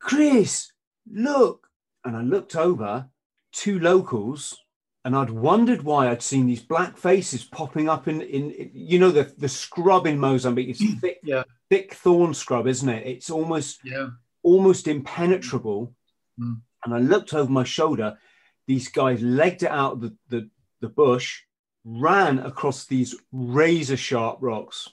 [0.00, 0.72] Chris,
[1.10, 1.68] look.
[2.04, 3.08] And I looked over,
[3.54, 4.58] two locals,
[5.04, 9.10] and I'd wondered why I'd seen these black faces popping up in, in you know,
[9.10, 10.70] the, the scrub in Mozambique.
[10.70, 11.44] It's thick, yeah.
[11.70, 13.06] thick thorn scrub, isn't it?
[13.06, 14.08] It's almost yeah.
[14.42, 15.94] almost impenetrable.
[16.38, 16.60] Mm.
[16.84, 18.18] And I looked over my shoulder.
[18.66, 21.42] These guys legged it out of the, the, the bush
[21.84, 24.88] ran across these razor sharp rocks.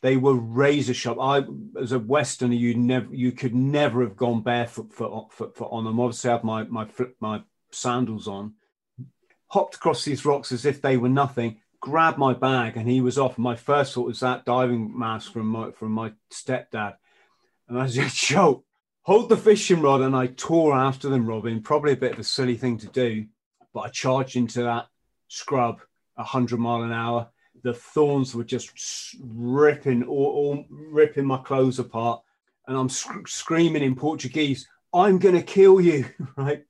[0.00, 1.18] They were razor sharp.
[1.20, 1.42] I,
[1.80, 5.84] as a Westerner, you never, you could never have gone barefoot for, for, for on
[5.84, 5.98] them.
[5.98, 6.86] Obviously, I had my my
[7.20, 8.54] my sandals on.
[9.48, 11.60] Hopped across these rocks as if they were nothing.
[11.80, 13.38] Grabbed my bag, and he was off.
[13.38, 16.96] My first thought was that diving mask from my from my stepdad,
[17.68, 18.62] and I said, Zsolt.
[19.02, 21.62] Hold the fishing rod, and I tore after them, Robin.
[21.62, 23.26] Probably a bit of a silly thing to do,
[23.72, 24.88] but I charged into that
[25.28, 25.80] scrub
[26.16, 27.28] 100 mile an hour.
[27.62, 32.22] The thorns were just ripping, all, all ripping my clothes apart.
[32.66, 36.64] And I'm sc- screaming in Portuguese, I'm to kill you, right?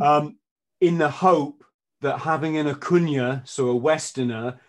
[0.00, 0.36] Um,
[0.80, 1.64] in the hope
[2.00, 4.60] that having an Acuna, so a Westerner,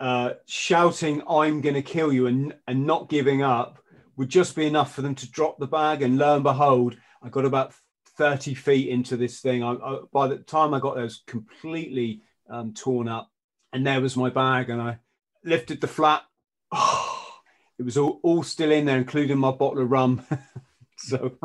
[0.00, 3.78] uh, shouting, I'm going to kill you and, and not giving up
[4.16, 6.02] would just be enough for them to drop the bag.
[6.02, 7.74] And lo and behold, I got about
[8.16, 9.62] 30 feet into this thing.
[9.62, 13.30] I, I, by the time I got there, was completely um, torn up.
[13.72, 14.98] And there was my bag, and I
[15.44, 16.22] lifted the flap.
[16.70, 17.28] Oh,
[17.78, 20.24] it was all, all still in there, including my bottle of rum.
[20.96, 21.36] so,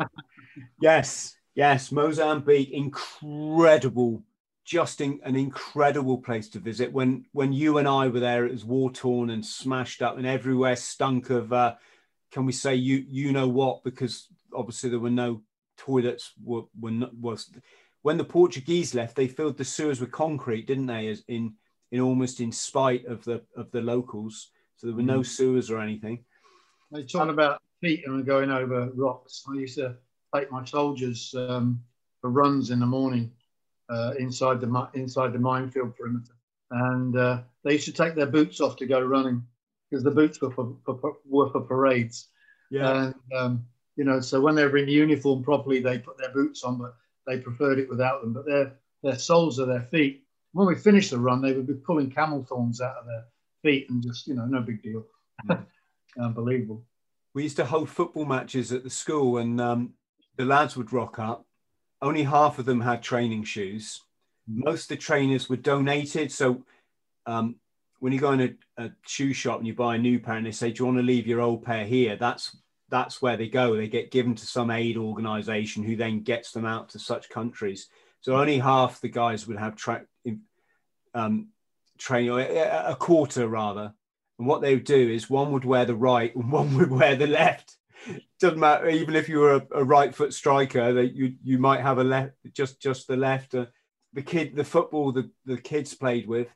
[0.80, 4.22] yes, yes, Mozambique, incredible,
[4.64, 6.92] just in, an incredible place to visit.
[6.92, 10.26] When when you and I were there, it was war torn and smashed up, and
[10.26, 11.52] everywhere stunk of.
[11.52, 11.74] Uh,
[12.30, 13.84] can we say you you know what?
[13.84, 15.42] Because obviously there were no
[15.76, 16.32] toilets.
[16.42, 17.50] Were, were not, was
[18.02, 21.08] when the Portuguese left, they filled the sewers with concrete, didn't they?
[21.08, 21.54] As in,
[21.90, 24.50] in almost in spite of the of the locals.
[24.76, 25.26] So there were no mm.
[25.26, 26.24] sewers or anything.
[26.90, 29.44] They're talking about feet and going over rocks.
[29.48, 29.96] I used to
[30.34, 31.82] take my soldiers um,
[32.20, 33.30] for runs in the morning
[33.88, 36.34] uh, inside the inside the minefield perimeter,
[36.70, 39.44] and uh, they used to take their boots off to go running
[39.90, 42.28] because the boots were for, for, were for parades.
[42.70, 43.04] Yeah.
[43.04, 43.66] And um,
[43.96, 46.94] you know, so when they were in uniform properly, they put their boots on, but
[47.26, 48.32] they preferred it without them.
[48.32, 50.24] But their their soles of their feet.
[50.52, 53.24] When we finished the run, they would be pulling camel thorns out of their
[53.62, 55.04] feet and just you know no big deal.
[55.48, 55.66] Mm.
[56.18, 56.84] Unbelievable.
[57.34, 59.94] We used to hold football matches at the school, and um,
[60.40, 61.44] the lads would rock up.
[62.00, 64.00] Only half of them had training shoes.
[64.50, 64.64] Mm.
[64.64, 66.32] Most of the trainers were donated.
[66.32, 66.64] So
[67.26, 67.56] um,
[67.98, 70.46] when you go in a, a, shoe shop and you buy a new pair and
[70.46, 72.56] they say, "Do you want to leave your old pair here?" That's
[72.88, 73.76] that's where they go.
[73.76, 77.88] They get given to some aid organization who then gets them out to such countries.
[78.22, 80.06] So only half the guys would have track
[81.12, 81.48] um,
[81.98, 83.92] training, a quarter rather.
[84.38, 87.14] And what they would do is one would wear the right and one would wear
[87.14, 87.76] the left.
[88.40, 91.80] Doesn't matter, even if you were a, a right foot striker, that you you might
[91.80, 93.54] have a left, just just the left.
[93.54, 93.66] Uh,
[94.12, 96.48] the kid, the football the, the kids played with,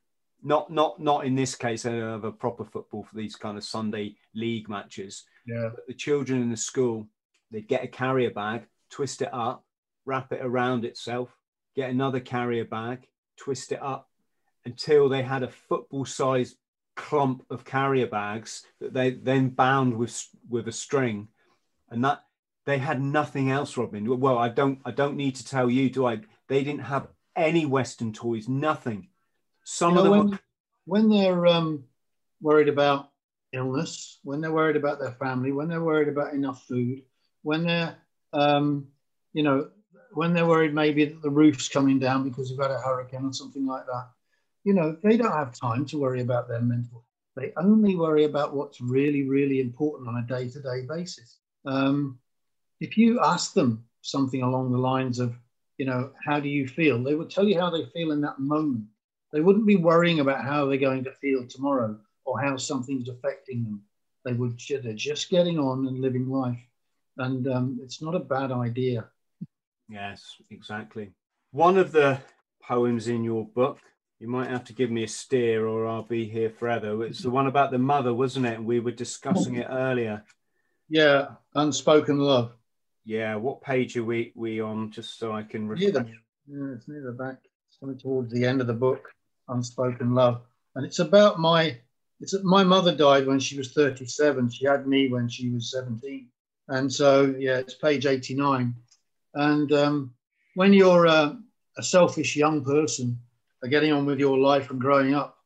[0.42, 3.56] not not not in this case I don't have a proper football for these kind
[3.56, 5.70] of Sunday league matches yeah.
[5.74, 7.06] But the children in the school,
[7.50, 9.64] they'd get a carrier bag, twist it up,
[10.04, 11.36] wrap it around itself,
[11.76, 14.08] get another carrier bag, twist it up
[14.64, 16.56] until they had a football sized
[16.96, 21.28] clump of carrier bags that they then bound with with a string,
[21.94, 22.24] and that
[22.66, 24.20] they had nothing else, Robin.
[24.20, 26.20] Well, I don't I don't need to tell you, do I?
[26.48, 29.08] They didn't have any Western toys, nothing.
[29.64, 30.38] Some You of know, them when, were
[30.84, 31.84] when they're um,
[32.40, 33.10] worried about
[33.52, 37.02] illness, when they're worried about their family, when they're worried about enough food,
[37.42, 37.96] when they're,
[38.32, 38.88] um,
[39.32, 39.70] you know,
[40.12, 43.32] when they're worried maybe that the roof's coming down because you've had a hurricane or
[43.32, 44.08] something like that,
[44.64, 47.04] you know, they don't have time to worry about their mental.
[47.36, 51.38] They only worry about what's really, really important on a day to day basis.
[51.64, 52.18] Um,
[52.80, 55.34] if you ask them something along the lines of,
[55.78, 57.02] you know, how do you feel?
[57.02, 58.84] They would tell you how they feel in that moment.
[59.32, 63.64] They wouldn't be worrying about how they're going to feel tomorrow or how something's affecting
[63.64, 63.82] them.
[64.24, 66.60] They would they're just getting on and living life,
[67.18, 69.06] and um, it's not a bad idea.
[69.88, 71.12] Yes, exactly.
[71.50, 72.20] One of the
[72.62, 73.80] poems in your book,
[74.18, 77.04] you might have to give me a steer or I'll be here forever.
[77.04, 78.62] It's the one about the mother, wasn't it?
[78.62, 80.24] We were discussing it earlier.
[80.88, 82.52] Yeah, unspoken love.
[83.04, 84.90] Yeah, what page are we, we on?
[84.90, 86.06] Just so I can Near the,
[86.46, 87.38] yeah, it's near the back.
[87.68, 89.10] It's coming towards the end of the book,
[89.48, 90.42] unspoken love,
[90.74, 91.78] and it's about my.
[92.20, 94.50] It's my mother died when she was 37.
[94.50, 96.28] She had me when she was 17,
[96.68, 98.74] and so yeah, it's page 89.
[99.34, 100.14] And um,
[100.54, 101.36] when you're a,
[101.76, 103.18] a selfish young person,
[103.64, 105.38] are getting on with your life and growing up,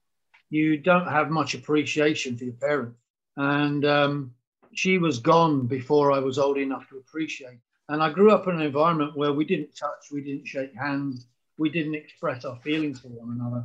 [0.50, 2.98] you don't have much appreciation for your parents.
[3.36, 4.34] And um,
[4.78, 7.58] she was gone before I was old enough to appreciate.
[7.88, 11.26] And I grew up in an environment where we didn't touch, we didn't shake hands,
[11.56, 13.64] we didn't express our feelings for one another.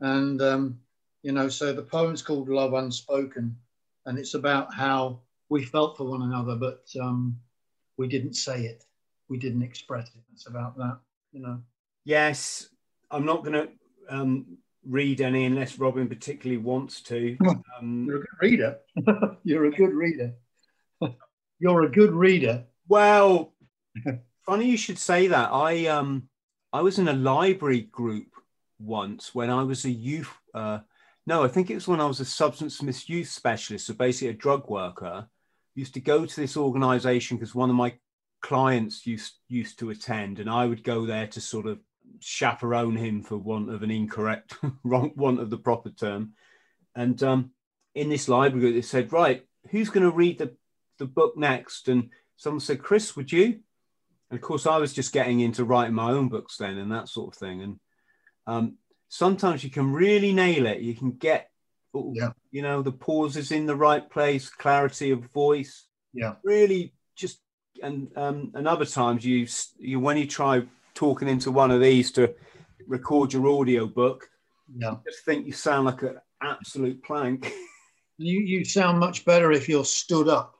[0.00, 0.78] And, um,
[1.22, 3.56] you know, so the poem's called Love Unspoken,
[4.04, 7.40] and it's about how we felt for one another, but um,
[7.96, 8.84] we didn't say it,
[9.30, 10.22] we didn't express it.
[10.34, 10.98] It's about that,
[11.32, 11.58] you know.
[12.04, 12.68] Yes,
[13.10, 13.68] I'm not going to
[14.10, 17.38] um, read any unless Robin particularly wants to.
[17.78, 18.78] Um, You're a good reader.
[19.44, 20.34] You're a good reader.
[21.60, 22.64] You're a good reader.
[22.88, 23.54] well,
[24.46, 25.50] funny you should say that.
[25.52, 26.28] I um
[26.72, 28.28] I was in a library group
[28.78, 30.32] once when I was a youth.
[30.54, 30.80] Uh,
[31.26, 34.34] no, I think it was when I was a substance misuse specialist, so basically a
[34.34, 35.28] drug worker.
[35.74, 37.94] Used to go to this organisation because one of my
[38.40, 41.78] clients used used to attend, and I would go there to sort of
[42.20, 46.32] chaperone him for want of an incorrect wrong want of the proper term.
[46.94, 47.50] And um,
[47.94, 50.56] in this library they said, right, who's going to read the
[51.00, 51.88] the book next?
[51.88, 53.58] And someone said, Chris, would you?
[54.30, 57.08] And of course, I was just getting into writing my own books then and that
[57.08, 57.62] sort of thing.
[57.62, 57.80] And
[58.46, 58.76] um,
[59.08, 60.80] sometimes you can really nail it.
[60.80, 61.50] You can get,
[61.92, 62.30] Yeah.
[62.52, 65.86] you know, the pauses in the right place, clarity of voice.
[66.14, 66.34] Yeah.
[66.44, 67.40] Really just,
[67.82, 69.46] and um, and other times you,
[69.78, 70.62] you when you try
[70.94, 72.34] talking into one of these to
[72.86, 74.28] record your audio book,
[74.76, 74.96] Yeah.
[75.04, 77.52] just think you sound like an absolute plank.
[78.22, 80.54] You, you sound much better if you're stood up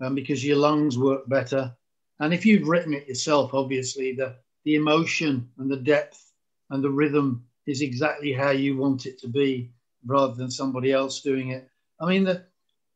[0.00, 1.74] um, because your lungs work better.
[2.20, 6.32] And if you've written it yourself, obviously, the, the emotion and the depth
[6.70, 9.70] and the rhythm is exactly how you want it to be
[10.06, 11.68] rather than somebody else doing it.
[12.00, 12.44] I mean, the,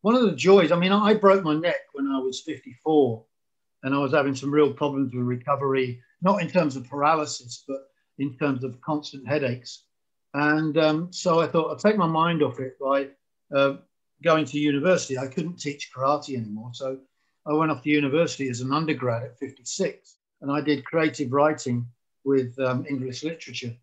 [0.01, 3.25] one of the joys, I mean, I broke my neck when I was 54
[3.83, 7.89] and I was having some real problems with recovery, not in terms of paralysis, but
[8.19, 9.85] in terms of constant headaches.
[10.35, 13.09] And um, so I thought I'd take my mind off it by
[13.55, 13.77] uh,
[14.23, 15.19] going to university.
[15.19, 16.71] I couldn't teach karate anymore.
[16.73, 16.99] So
[17.47, 21.87] I went off to university as an undergrad at 56 and I did creative writing
[22.25, 23.75] with um, English literature.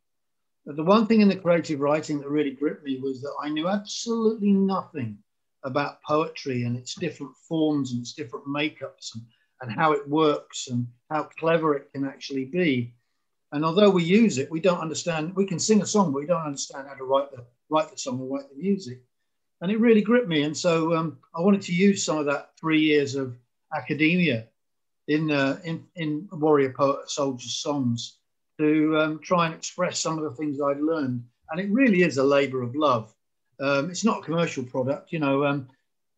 [0.66, 3.50] But the one thing in the creative writing that really gripped me was that I
[3.50, 5.18] knew absolutely nothing
[5.64, 9.24] about poetry and its different forms and its different makeups and,
[9.62, 12.94] and how it works and how clever it can actually be.
[13.52, 15.36] And although we use it, we don't understand.
[15.36, 17.98] We can sing a song, but we don't understand how to write the write the
[17.98, 19.02] song or write the music.
[19.62, 20.44] And it really gripped me.
[20.44, 23.38] And so um, I wanted to use some of that three years of
[23.76, 24.48] academia
[25.08, 28.18] in uh, in, in warrior poet soldiers songs
[28.60, 31.24] to um, try and express some of the things I'd learned.
[31.52, 33.14] And it really is a labour of love.
[33.60, 35.46] Um, it's not a commercial product, you know.
[35.46, 35.68] Um,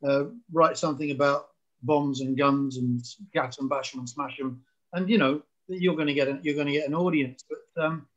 [0.08, 1.50] uh, write something about
[1.84, 4.62] bombs and guns and gas and bash them and smash them,
[4.94, 7.44] and you know you're going to get a, you're going to get an audience.
[7.48, 8.08] But um,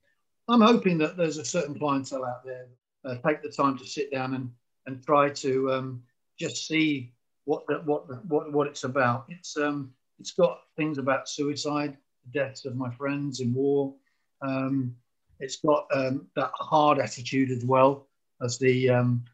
[0.48, 2.66] I'm hoping that there's a certain clientele out there
[3.04, 4.50] uh, take the time to sit down and
[4.86, 6.02] and try to um,
[6.38, 7.12] just see
[7.44, 9.26] what the, what the, what what it's about.
[9.28, 13.94] It's um it's got things about suicide, the deaths of my friends in war.
[14.42, 14.94] Um,
[15.40, 18.06] it's got um, that hard attitude as well
[18.42, 19.24] as the, um,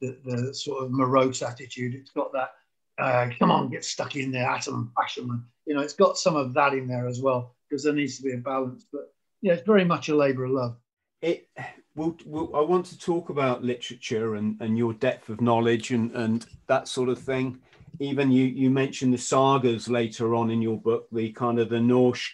[0.00, 1.94] the the sort of morose attitude.
[1.94, 2.52] It's got that
[2.98, 5.44] uh, come on, get stuck in there, atom, action.
[5.66, 8.22] You know, it's got some of that in there as well because there needs to
[8.22, 8.86] be a balance.
[8.92, 10.76] But yeah, it's very much a labour of love.
[11.22, 11.48] it
[11.94, 16.12] we'll, we'll, I want to talk about literature and, and your depth of knowledge and,
[16.12, 17.60] and that sort of thing.
[17.98, 21.80] Even you, you mentioned the sagas later on in your book, the kind of the
[21.80, 22.30] Norse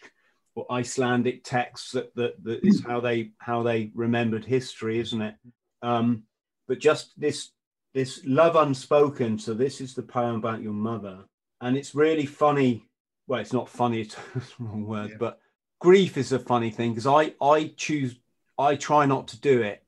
[0.54, 5.34] or Icelandic texts that, that, that is how they how they remembered history, isn't it?
[5.82, 6.24] Um,
[6.68, 7.50] but just this
[7.94, 9.38] this love unspoken.
[9.38, 11.24] So this is the poem about your mother,
[11.60, 12.86] and it's really funny.
[13.26, 15.16] Well, it's not funny; it's the wrong word, yeah.
[15.18, 15.40] but
[15.80, 18.16] grief is a funny thing because I I choose
[18.58, 19.82] I try not to do it.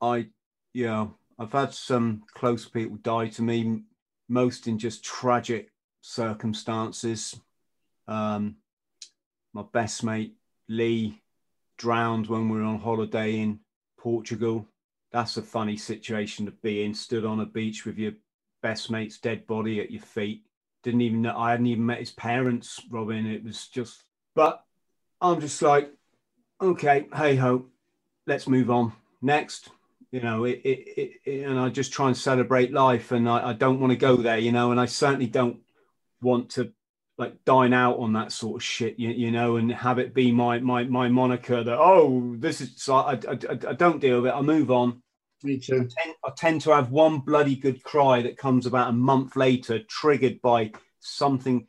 [0.00, 0.28] I
[0.74, 3.82] know I've had some close people die to me,
[4.28, 7.38] most in just tragic circumstances.
[8.08, 8.56] Um,
[9.52, 10.34] my best mate
[10.68, 11.20] Lee
[11.78, 13.60] drowned when we were on holiday in
[13.98, 14.66] Portugal.
[15.12, 16.94] That's a funny situation to be in.
[16.94, 18.12] Stood on a beach with your
[18.62, 20.44] best mate's dead body at your feet.
[20.82, 23.26] Didn't even know I hadn't even met his parents, Robin.
[23.26, 24.02] It was just,
[24.34, 24.64] but
[25.20, 25.92] I'm just like,
[26.60, 27.66] okay, hey ho,
[28.26, 28.92] let's move on.
[29.20, 29.70] Next,
[30.10, 33.52] you know, it, it, it, and I just try and celebrate life, and I, I
[33.52, 35.60] don't want to go there, you know, and I certainly don't
[36.20, 36.72] want to
[37.18, 40.32] like dine out on that sort of shit, you, you know, and have it be
[40.32, 44.30] my my my moniker that oh this is so I, I, I don't deal with
[44.30, 44.34] it.
[44.34, 45.02] I move on.
[45.44, 45.74] Me too.
[45.74, 49.36] I tend, I tend to have one bloody good cry that comes about a month
[49.36, 51.66] later, triggered by something.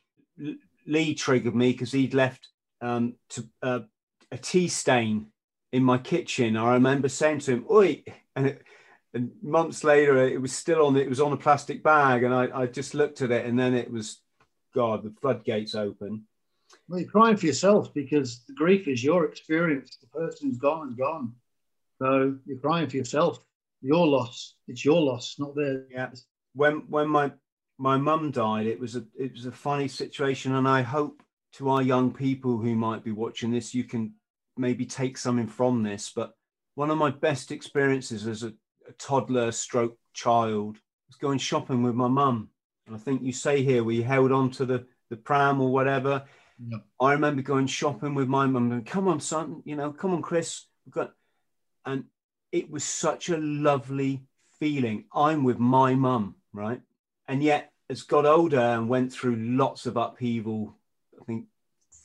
[0.86, 2.50] Lee triggered me because he'd left
[2.82, 3.80] um, to uh,
[4.32, 5.28] a tea stain
[5.74, 6.56] in my kitchen.
[6.56, 8.04] I remember saying to him, "Oi,"
[8.36, 8.62] and, it,
[9.14, 10.96] and months later it was still on.
[10.96, 13.74] It was on a plastic bag, and I, I just looked at it, and then
[13.74, 14.22] it was
[14.74, 16.26] God, the floodgates open.
[16.88, 19.98] Well, you're crying for yourself because the grief is your experience.
[20.00, 21.34] The person's gone and gone.
[22.00, 23.40] So you're crying for yourself.
[23.82, 24.56] Your loss.
[24.68, 25.88] It's your loss, not theirs.
[25.92, 26.12] Yeah.
[26.54, 27.32] When when my
[27.80, 31.70] my mum died, it was a it was a funny situation, and I hope to
[31.70, 34.14] our young people who might be watching this, you can
[34.58, 36.12] maybe take something from this.
[36.16, 36.34] But
[36.76, 38.54] one of my best experiences as a,
[38.88, 42.50] a toddler stroke child was going shopping with my mum
[42.88, 46.24] And I think you say here we held on to the, the pram or whatever.
[47.00, 50.22] I remember going shopping with my mum and come on, son, you know, come on,
[50.22, 50.66] Chris.
[50.86, 51.14] We've got
[51.86, 52.06] and
[52.52, 54.24] it was such a lovely
[54.60, 55.06] feeling.
[55.14, 56.82] I'm with my mum, right?
[57.28, 60.76] And yet as got older and went through lots of upheaval,
[61.20, 61.46] I think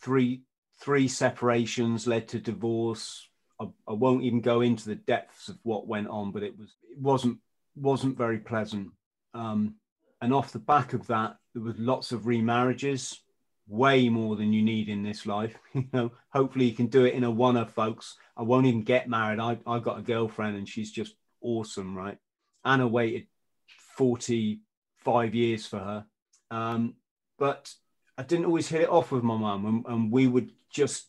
[0.00, 0.42] three
[0.80, 3.28] three separations led to divorce.
[3.60, 6.74] I, I won't even go into the depths of what went on, but it was
[6.90, 7.38] it wasn't
[7.76, 8.90] wasn't very pleasant.
[9.34, 9.76] Um,
[10.20, 13.16] and off the back of that, there was lots of remarriages,
[13.68, 15.56] way more than you need in this life.
[15.74, 18.16] you know, hopefully you can do it in a one of folks.
[18.36, 19.40] I won't even get married.
[19.40, 22.18] I I got a girlfriend and she's just awesome, right?
[22.64, 23.26] Anna waited
[23.96, 26.04] 45 years for her.
[26.50, 26.94] Um,
[27.38, 27.72] but
[28.18, 31.06] I didn't always hit it off with my mum, and, and we would just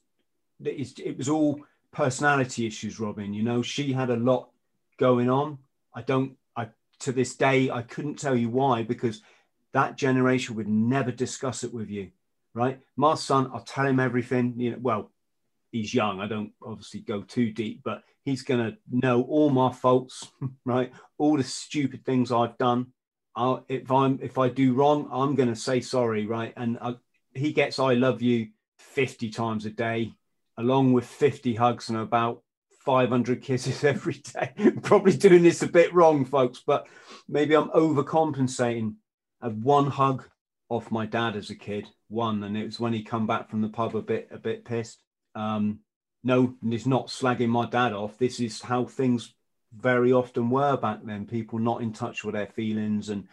[0.62, 3.34] it was all personality issues, Robin.
[3.34, 4.50] You know, she had a lot
[4.98, 5.58] going on.
[5.95, 6.67] I don't I
[7.00, 9.22] to this day, I couldn't tell you why, because
[9.74, 12.12] that generation would never discuss it with you,
[12.54, 12.80] right?
[12.95, 14.54] My son, I'll tell him everything.
[14.58, 15.12] You know, well,
[15.72, 16.19] he's young.
[16.19, 20.28] I don't obviously go too deep, but he's to know all my faults,
[20.65, 20.91] right?
[21.17, 22.88] All the stupid things I've done.
[23.36, 26.54] I'll, if I'm if I do wrong, I'm going to say sorry, right?
[26.58, 26.96] And I,
[27.34, 30.13] he gets "I love you" 50 times a day,
[30.58, 32.42] along with 50 hugs and about
[32.86, 34.54] 500 kisses every day.
[34.82, 36.88] Probably doing this a bit wrong, folks, but
[37.28, 38.96] maybe I'm overcompensating.
[39.42, 40.28] I one hug
[40.70, 43.62] off my dad as a kid, one, and it was when he come back from
[43.62, 45.02] the pub a bit a bit pissed.
[45.36, 45.80] Um,
[46.24, 48.18] no, it's not slagging my dad off.
[48.18, 49.34] This is how things
[49.75, 51.25] very often were back then.
[51.25, 53.27] People not in touch with their feelings and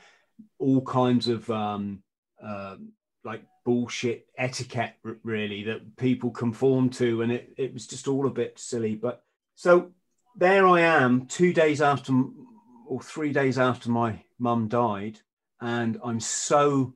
[0.59, 2.03] all kinds of um,
[2.43, 2.77] uh,
[3.25, 8.31] like bullshit etiquette, really, that people conform to, and it, it was just all a
[8.31, 8.95] bit silly.
[8.95, 9.93] But so
[10.37, 12.13] there I am, two days after,
[12.87, 15.21] or three days after my mum died,
[15.61, 16.95] and I'm so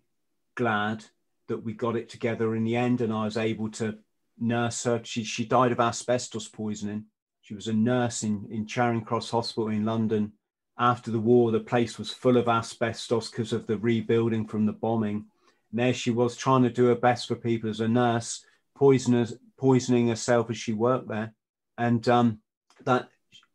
[0.55, 1.05] glad
[1.48, 3.98] that we got it together in the end, and I was able to
[4.38, 5.00] nurse her.
[5.05, 7.07] She she died of asbestos poisoning.
[7.51, 10.34] She was a nurse in in Charing Cross Hospital in London.
[10.78, 14.72] After the war, the place was full of asbestos because of the rebuilding from the
[14.72, 15.26] bombing.
[15.72, 18.46] And there she was trying to do her best for people as a nurse,
[18.76, 21.34] poisoning herself as she worked there.
[21.76, 22.38] And um,
[22.84, 23.09] that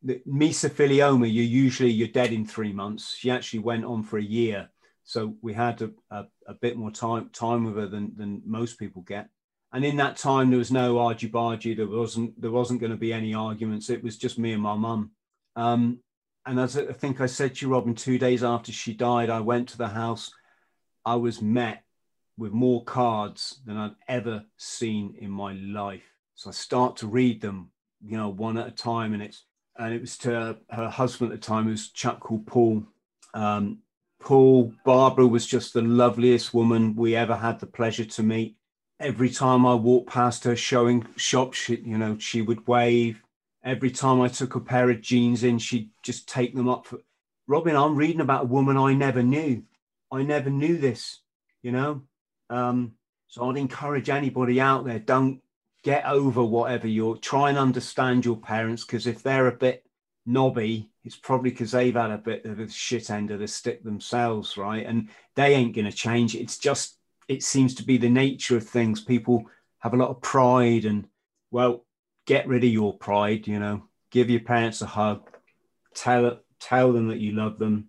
[0.05, 3.15] mesothelioma, you usually you're dead in three months.
[3.15, 4.71] She actually went on for a year,
[5.05, 8.77] so we had a, a, a, bit more time time with her than than most
[8.77, 9.29] people get.
[9.75, 11.75] And in that time, there was no argy bargy.
[11.75, 13.89] There wasn't there wasn't going to be any arguments.
[13.89, 15.11] It was just me and my mum.
[15.55, 15.99] Um,
[16.45, 19.41] and as I think I said to you, Robin, two days after she died, I
[19.41, 20.31] went to the house.
[21.05, 21.83] I was met
[22.37, 26.03] with more cards than I'd ever seen in my life.
[26.35, 27.71] So I start to read them
[28.05, 29.13] you know, one at a time.
[29.13, 29.45] And it's,
[29.77, 32.83] and it was to her husband at the time, who was a chap called Paul.
[33.33, 33.79] Um,
[34.19, 38.55] Paul, Barbara was just the loveliest woman we ever had the pleasure to meet.
[38.99, 43.21] Every time I walked past her showing shops, she, you know, she would wave.
[43.63, 46.87] Every time I took a pair of jeans in, she'd just take them up.
[46.87, 46.99] For,
[47.47, 49.63] Robin, I'm reading about a woman I never knew.
[50.11, 51.19] I never knew this,
[51.61, 52.03] you know.
[52.49, 52.93] Um,
[53.27, 55.41] so I'd encourage anybody out there, don't
[55.83, 59.85] get over whatever you're try and understand your parents because if they're a bit
[60.25, 63.83] knobby, it's probably because they've had a bit of a shit end of the stick
[63.83, 64.85] themselves, right?
[64.85, 66.35] And they ain't going to change.
[66.35, 66.94] It's just,
[67.27, 69.01] it seems to be the nature of things.
[69.01, 69.45] People
[69.79, 71.07] have a lot of pride and,
[71.51, 71.85] well,
[72.25, 75.29] get rid of your pride, you know, give your parents a hug,
[75.93, 77.87] tell, tell them that you love them.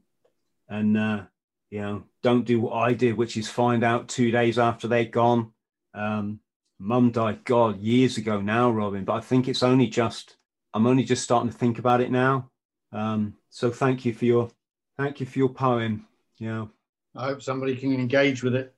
[0.68, 1.22] And, uh,
[1.70, 5.05] you know, don't do what I did, which is find out two days after they're
[5.05, 5.53] gone.
[5.95, 6.41] Um,
[6.78, 10.37] Mum died, God, years ago now, Robin, but I think it's only just,
[10.74, 12.51] I'm only just starting to think about it now.
[12.93, 14.51] Um, so thank you for your,
[14.99, 16.07] thank you for your poem.
[16.39, 16.66] Yeah.
[17.14, 18.74] I hope somebody can engage with it.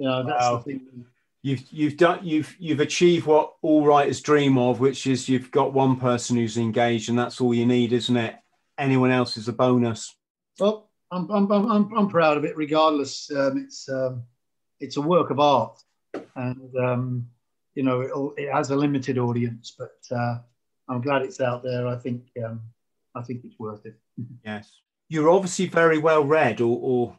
[0.00, 0.56] Yeah, that's wow.
[0.56, 1.04] the thing.
[1.42, 5.74] You've you've done you've you've achieved what all writers dream of, which is you've got
[5.74, 8.36] one person who's engaged, and that's all you need, isn't it?
[8.78, 10.16] Anyone else is a bonus.
[10.58, 12.56] Well, I'm I'm I'm, I'm proud of it.
[12.56, 14.22] Regardless, um, it's um,
[14.80, 15.78] it's a work of art,
[16.34, 17.28] and um,
[17.74, 20.38] you know it, it has a limited audience, but uh,
[20.88, 21.86] I'm glad it's out there.
[21.86, 22.62] I think um,
[23.14, 23.96] I think it's worth it.
[24.46, 24.80] yes,
[25.10, 27.18] you're obviously very well read, or, or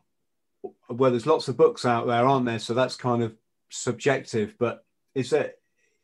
[0.89, 2.59] well, there's lots of books out there, aren't there?
[2.59, 3.34] So that's kind of
[3.70, 4.55] subjective.
[4.59, 4.86] But
[5.16, 5.55] is that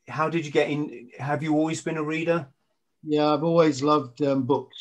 [0.07, 1.09] how did you get in?
[1.19, 2.47] Have you always been a reader?
[3.03, 4.75] Yeah, I've always loved um, books.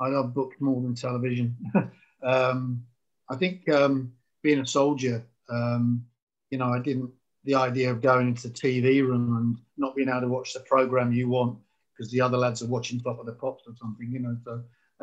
[0.00, 1.56] I love books more than television.
[2.22, 2.84] um,
[3.30, 4.12] I think um,
[4.42, 6.04] being a soldier, um,
[6.50, 7.10] you know, I didn't
[7.44, 10.60] the idea of going into the TV room and not being able to watch the
[10.60, 11.58] program you want
[11.92, 14.36] because the other lads are watching Top of the Pops or something, you know.
[14.44, 14.52] So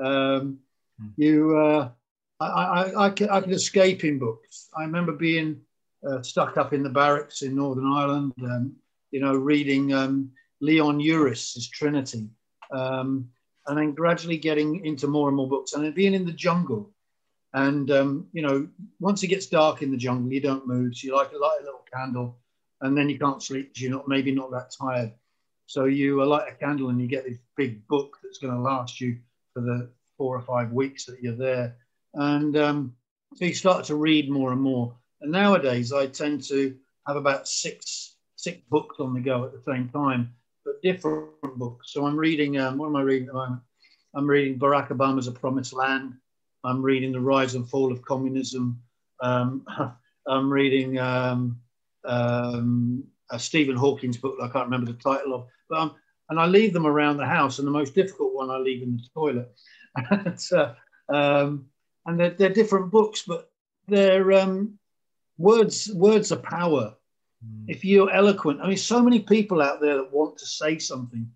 [0.03, 0.59] um,
[1.01, 1.11] mm.
[1.17, 1.89] you, uh,
[2.41, 4.69] I, I, I, could, I could escape in books.
[4.75, 5.61] I remember being
[6.07, 8.75] uh, stuck up in the barracks in Northern Ireland, um,
[9.11, 12.29] you know, reading um, Leon Uris' Trinity,
[12.71, 13.29] um,
[13.67, 16.91] and then gradually getting into more and more books, and then being in the jungle.
[17.53, 18.67] And um, you know,
[18.99, 20.95] once it gets dark in the jungle, you don't move.
[20.95, 22.37] So you like light a little candle,
[22.79, 25.11] and then you can't sleep because you're not maybe not that tired.
[25.67, 28.99] So you light a candle and you get this big book that's going to last
[28.99, 29.17] you
[29.53, 31.77] for the four or five weeks that you're there.
[32.13, 32.95] And um,
[33.35, 34.95] so you start to read more and more.
[35.21, 36.75] And nowadays, I tend to
[37.07, 40.33] have about six six books on the go at the same time,
[40.65, 41.93] but different books.
[41.93, 42.57] So I'm reading.
[42.57, 43.61] Um, what am I reading at the moment?
[44.13, 46.13] I'm reading Barack Obama's A Promised Land.
[46.63, 48.81] I'm reading The Rise and Fall of Communism.
[49.21, 49.65] Um,
[50.27, 51.59] I'm reading um,
[52.05, 55.47] um, a Stephen Hawking's book I can't remember the title of.
[55.69, 55.95] But um,
[56.29, 58.97] and I leave them around the house, and the most difficult one I leave in
[58.97, 59.51] the toilet.
[60.51, 60.73] uh,
[61.13, 61.65] um,
[62.05, 63.51] and they're, they're, different books, but
[63.87, 64.77] they're um,
[65.37, 65.91] words.
[65.93, 66.95] Words are power.
[67.45, 67.65] Mm.
[67.67, 71.29] If you're eloquent, I mean, so many people out there that want to say something,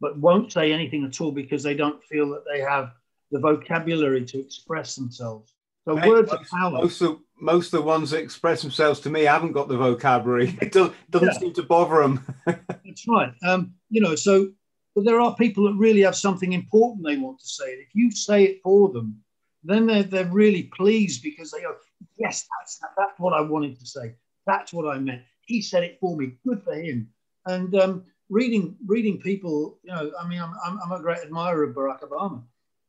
[0.00, 2.92] but won't say anything at all because they don't feel that they have
[3.30, 5.54] the vocabulary to express themselves.
[5.86, 6.82] So Mate, words most, are power.
[6.82, 10.58] Most of, most of the ones that express themselves to me haven't got the vocabulary.
[10.62, 11.38] It doesn't, doesn't yeah.
[11.38, 12.26] seem to bother them.
[12.46, 13.32] That's right.
[13.46, 14.50] Um, you know, so
[14.94, 17.72] but there are people that really have something important they want to say.
[17.72, 19.22] And if you say it for them,
[19.62, 21.76] then they're, they're really pleased because they go,
[22.16, 24.14] yes, that's, that's what I wanted to say.
[24.46, 25.22] That's what I meant.
[25.42, 26.32] He said it for me.
[26.46, 27.08] Good for him.
[27.46, 31.64] And um, reading reading people, you know, I mean, I'm, I'm, I'm a great admirer
[31.64, 32.42] of Barack Obama.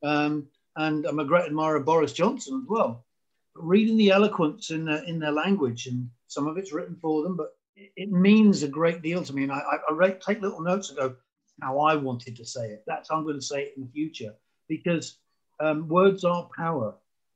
[0.03, 0.47] Um,
[0.77, 3.05] and I'm a great admirer of Boris Johnson as well.
[3.53, 7.23] But reading the eloquence in their, in their language, and some of it's written for
[7.23, 9.43] them, but it, means a great deal to me.
[9.43, 11.15] And I, I, I take little notes and go,
[11.61, 12.83] how I wanted to say it.
[12.87, 14.33] That's how I'm going to say it in the future
[14.67, 15.17] because
[15.61, 16.95] um, words are power.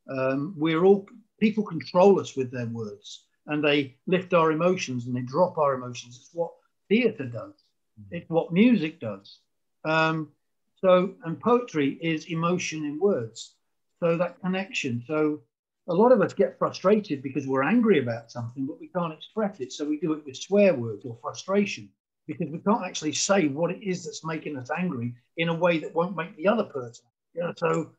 [0.09, 1.07] Um, we're all
[1.39, 5.73] people control us with their words, and they lift our emotions and they drop our
[5.73, 6.17] emotions.
[6.17, 6.51] It's what
[6.89, 7.53] theatre does.
[8.11, 9.39] It's what music does.
[9.85, 10.31] Um,
[10.81, 13.55] so, and poetry is emotion in words.
[14.01, 15.03] So that connection.
[15.07, 15.41] So
[15.87, 19.59] a lot of us get frustrated because we're angry about something, but we can't express
[19.59, 19.71] it.
[19.71, 21.89] So we do it with swear words or frustration
[22.27, 25.77] because we can't actually say what it is that's making us angry in a way
[25.79, 27.05] that won't make the other person.
[27.33, 27.91] You know, so,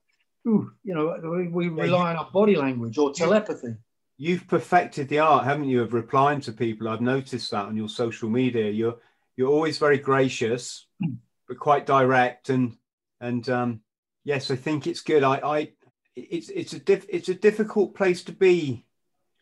[0.46, 3.74] ooh, you know, we, we yeah, rely you, on our body language or telepathy.
[4.18, 6.88] You've perfected the art, haven't you, of replying to people?
[6.88, 8.70] I've noticed that on your social media.
[8.70, 8.96] You're
[9.36, 10.86] you're always very gracious.
[11.02, 11.14] Hmm
[11.46, 12.76] but quite direct and
[13.20, 13.80] and um,
[14.24, 15.22] yes, I think it's good.
[15.22, 15.72] I, I
[16.14, 18.84] it's it's a diff, it's a difficult place to be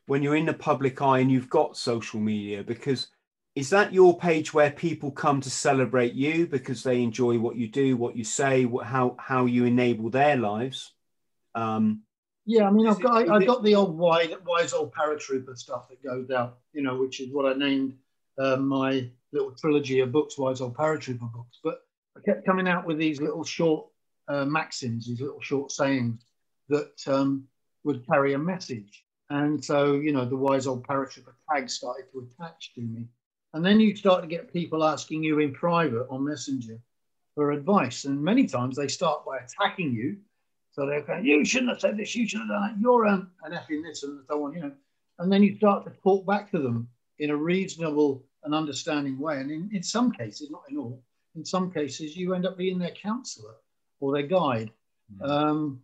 [0.07, 3.09] when you're in the public eye and you've got social media because
[3.55, 7.69] is that your page where people come to celebrate you because they enjoy what you
[7.69, 10.93] do, what you say, what, how how you enable their lives?
[11.55, 12.03] Um,
[12.47, 15.89] yeah, I mean, I've got I, have got the old wise, wise old paratrooper stuff
[15.89, 17.95] that goes out, you know, which is what I named
[18.39, 21.59] uh, my little trilogy of books, wise old paratrooper books.
[21.63, 21.83] But
[22.17, 23.87] I kept coming out with these little short
[24.29, 26.25] uh, maxims, these little short sayings
[26.69, 27.45] that um,
[27.85, 29.05] would carry a message.
[29.31, 33.07] And so, you know, the wise old paratrooper tag started to attach to me.
[33.55, 36.79] And then you start to get people asking you in private on Messenger
[37.35, 38.05] for advice.
[38.05, 40.19] And many times they start by attacking you.
[40.75, 43.29] So they're going, you shouldn't have said this, you should have done that, you're an,
[43.45, 44.73] an effing this and so on, you know.
[45.21, 46.89] And then you start to talk back to them
[47.21, 49.39] in a reasonable and understanding way.
[49.39, 51.01] And in, in some cases, not in all,
[51.37, 53.55] in some cases, you end up being their counselor
[54.01, 54.73] or their guide.
[55.21, 55.31] Mm.
[55.31, 55.81] Um,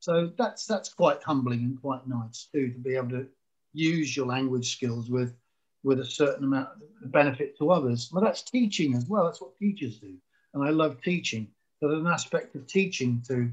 [0.00, 3.26] so that's that's quite humbling and quite nice too to be able to
[3.72, 5.34] use your language skills with
[5.82, 6.68] with a certain amount
[7.02, 8.10] of benefit to others.
[8.12, 9.24] Well, that's teaching as well.
[9.24, 10.14] That's what teachers do.
[10.52, 11.48] And I love teaching.
[11.80, 13.50] So there's an aspect of teaching to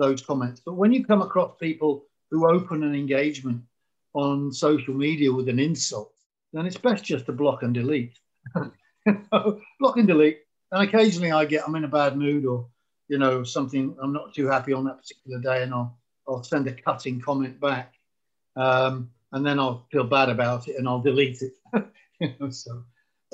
[0.00, 0.60] those comments.
[0.64, 3.62] But when you come across people who open an engagement
[4.14, 6.12] on social media with an insult,
[6.52, 8.18] then it's best just to block and delete.
[9.30, 10.40] block and delete.
[10.72, 12.66] And occasionally I get, I'm in a bad mood or,
[13.08, 16.66] you know, something I'm not too happy on that particular day and I'll, I'll send
[16.66, 17.94] a cutting comment back.
[18.56, 21.52] Um, and then I'll feel bad about it and I'll delete it.
[22.20, 22.82] you know, so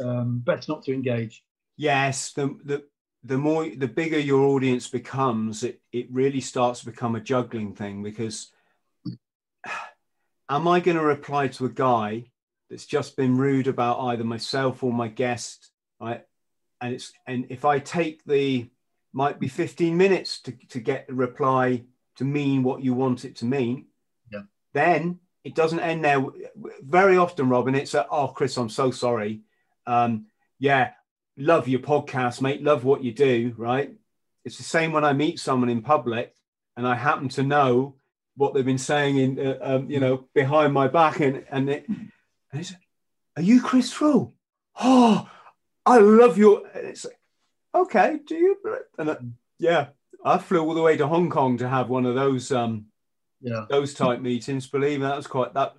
[0.03, 1.43] um, best not to engage.
[1.77, 2.85] Yes, the the
[3.27, 7.75] the more the bigger your audience becomes, it it really starts to become a juggling
[7.75, 8.53] thing because
[10.49, 12.31] am I going to reply to a guy
[12.71, 15.71] that's just been rude about either myself or my guest,
[16.01, 16.25] right?
[16.81, 18.69] And it's and if I take the
[19.13, 21.83] might be 15 minutes to, to get the reply
[22.17, 23.87] to mean what you want it to mean,
[24.31, 24.43] yeah.
[24.75, 26.23] then it doesn't end there.
[26.83, 29.41] Very often, Robin, it's a, oh, Chris, I'm so sorry.
[29.87, 30.27] Um,
[30.59, 30.91] yeah,
[31.37, 32.63] love your podcast, mate.
[32.63, 33.93] Love what you do, right?
[34.45, 36.35] It's the same when I meet someone in public
[36.77, 37.97] and I happen to know
[38.37, 41.89] what they've been saying in, uh, um, you know, behind my back, and and, it,
[41.89, 42.11] and
[42.53, 42.75] it's,
[43.37, 44.35] are you Chris Thrall?
[44.79, 45.29] Oh,
[45.87, 46.63] I love your.
[46.75, 47.19] It's like,
[47.75, 48.57] okay, do you?
[48.99, 49.17] And uh,
[49.59, 49.89] yeah,
[50.23, 52.87] I flew all the way to Hong Kong to have one of those um,
[53.41, 53.65] yeah.
[53.71, 54.67] those type meetings.
[54.67, 55.75] Believe me, that was quite that.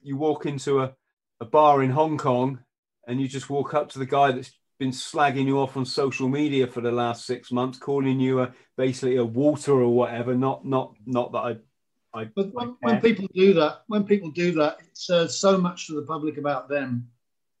[0.00, 0.94] You walk into a,
[1.40, 2.60] a bar in Hong Kong
[3.08, 6.28] and you just walk up to the guy that's been slagging you off on social
[6.28, 10.34] media for the last six months, calling you a basically a water or whatever.
[10.34, 11.56] Not not not that I.
[12.14, 15.86] I but when, when people do that, when people do that, it says so much
[15.86, 17.06] to the public about them.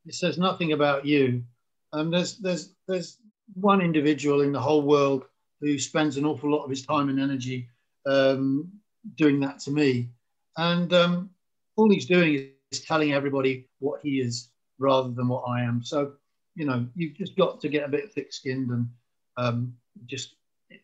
[0.06, 1.44] It says nothing about you.
[1.92, 3.18] And there's there's there's
[3.54, 5.24] one individual in the whole world
[5.60, 7.68] who spends an awful lot of his time and energy
[8.06, 8.70] um,
[9.16, 10.08] doing that to me.
[10.56, 11.30] And um,
[11.76, 15.82] all he's doing is telling everybody what he is rather than what I am.
[15.82, 16.12] So,
[16.58, 18.88] you know, you've just got to get a bit thick skinned and
[19.36, 19.74] um,
[20.06, 20.34] just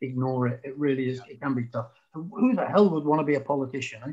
[0.01, 0.61] ignore it.
[0.63, 1.89] It really is, it can be tough.
[2.13, 4.01] Who the hell would want to be a politician?
[4.07, 4.13] Eh?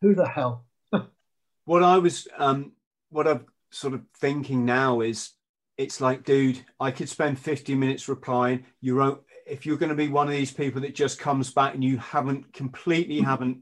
[0.00, 0.64] Who the hell?
[1.66, 2.72] what I was, um,
[3.10, 5.32] what I'm sort of thinking now is
[5.76, 8.64] it's like, dude, I could spend 50 minutes replying.
[8.80, 11.74] You wrote, if you're going to be one of these people that just comes back
[11.74, 13.58] and you haven't completely haven't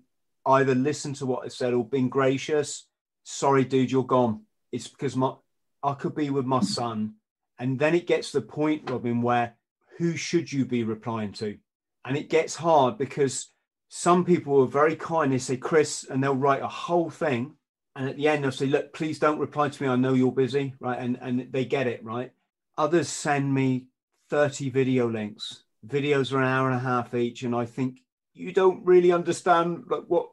[0.47, 2.87] either listened to what I said or been gracious,
[3.25, 4.43] sorry, dude, you're gone.
[4.71, 5.35] It's because my
[5.83, 7.15] I could be with my son.
[7.63, 9.55] And then it gets to the point, Robin, where
[9.99, 11.57] who should you be replying to?
[12.05, 13.51] And it gets hard because
[13.89, 15.33] some people are very kind.
[15.33, 17.55] They say, Chris, and they'll write a whole thing.
[17.95, 19.89] And at the end, they'll say, look, please don't reply to me.
[19.89, 20.75] I know you're busy.
[20.81, 20.99] Right.
[20.99, 22.03] And, and they get it.
[22.05, 22.33] Right.
[22.77, 23.87] Others send me
[24.31, 28.01] 30 video links videos are an hour and a half each, and I think
[28.35, 30.31] you don't really understand like what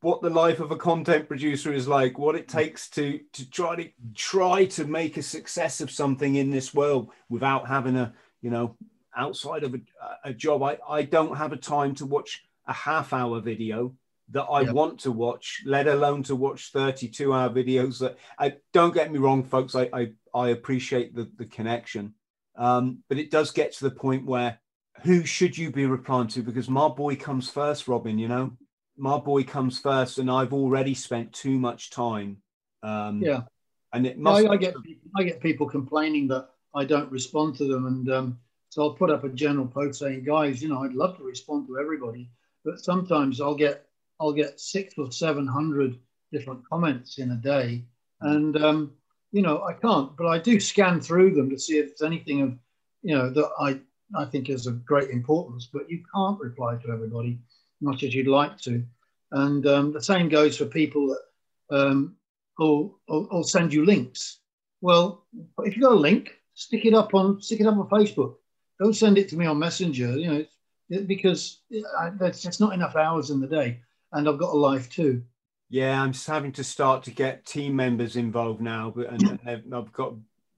[0.00, 3.76] what the life of a content producer is like, what it takes to to try
[3.76, 8.50] to try to make a success of something in this world without having a you
[8.50, 8.76] know
[9.16, 9.80] outside of a,
[10.24, 10.62] a job.
[10.62, 13.94] I I don't have a time to watch a half hour video
[14.30, 14.74] that I yep.
[14.74, 19.18] want to watch, let alone to watch 32 hour videos that I don't get me
[19.18, 19.74] wrong, folks.
[19.74, 22.14] I I, I appreciate the, the connection.
[22.56, 24.58] Um, but it does get to the point where
[25.02, 26.42] who should you be replying to?
[26.42, 28.18] Because my boy comes first, Robin.
[28.18, 28.56] You know,
[28.98, 32.38] my boy comes first, and I've already spent too much time.
[32.82, 33.42] Um, yeah,
[33.92, 34.46] and it must.
[34.46, 34.74] I, I get
[35.16, 38.38] I get people complaining that I don't respond to them, and um,
[38.70, 41.66] so I'll put up a general post saying, guys, you know, I'd love to respond
[41.68, 42.30] to everybody,
[42.64, 43.86] but sometimes I'll get
[44.20, 45.98] I'll get six or seven hundred
[46.32, 47.84] different comments in a day,
[48.20, 48.92] and um,
[49.32, 52.42] you know, I can't, but I do scan through them to see if there's anything
[52.42, 52.58] of
[53.02, 53.80] you know that I
[54.14, 57.38] I think is of great importance, but you can't reply to everybody,
[57.80, 58.84] much as you'd like to.
[59.32, 62.16] And um, the same goes for people that um,
[62.58, 64.38] will, will, will, send you links.
[64.80, 65.26] Well,
[65.60, 68.36] if you've got a link, stick it up on stick it up on Facebook.
[68.80, 70.18] Don't send it to me on Messenger.
[70.18, 70.44] You know,
[70.88, 71.60] it, because
[71.98, 73.80] I, there's just not enough hours in the day,
[74.12, 75.22] and I've got a life too.
[75.68, 79.92] Yeah, I'm having to start to get team members involved now, but and, and I've
[79.92, 80.14] got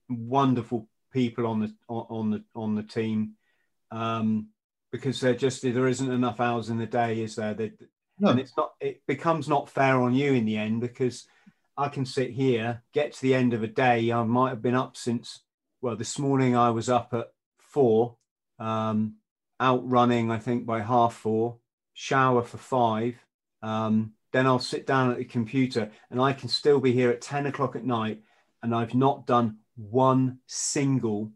[0.09, 3.33] wonderful people on the on the on the team
[3.91, 4.49] um,
[4.93, 7.55] because there just there isn't enough hours in the day, is there?
[7.55, 7.73] That
[8.19, 8.31] no.
[8.31, 8.73] and it's not.
[8.81, 11.27] It becomes not fair on you in the end because
[11.77, 14.13] I can sit here, get to the end of a day.
[14.13, 15.41] I might have been up since,
[15.81, 17.29] well, this morning I was up at
[17.59, 18.17] four,
[18.59, 19.15] um,
[19.59, 21.57] out running, I think by half four,
[21.95, 23.17] shower for five.
[23.63, 27.23] Um, then I'll sit down at the computer and I can still be here at
[27.23, 28.23] 10 o'clock at night
[28.63, 31.33] and I've not done one single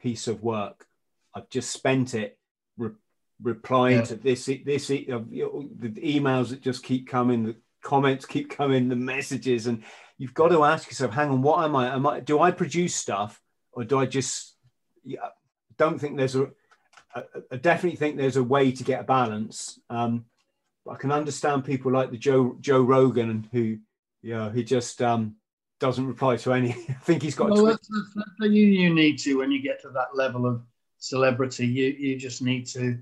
[0.00, 0.86] piece of work.
[1.34, 2.38] I've just spent it
[3.42, 4.04] replying yeah.
[4.04, 8.96] to this, this, uh, the emails that just keep coming, the comments keep coming, the
[8.96, 9.82] messages, and
[10.18, 11.94] you've got to ask yourself, hang on, what am I?
[11.94, 12.20] Am I?
[12.20, 13.40] Do I produce stuff,
[13.72, 14.54] or do I just?
[15.04, 15.28] Yeah,
[15.76, 16.50] don't think there's a.
[17.14, 19.80] I definitely think there's a way to get a balance.
[19.88, 20.26] Um,
[20.88, 23.78] I can understand people like the Joe Joe Rogan who,
[24.20, 25.36] you know, he just um,
[25.80, 26.70] doesn't reply to any.
[26.88, 27.50] I think he's got.
[27.50, 30.62] Well, that's, that's, you you need to when you get to that level of
[30.98, 31.66] celebrity.
[31.66, 32.98] You you just need to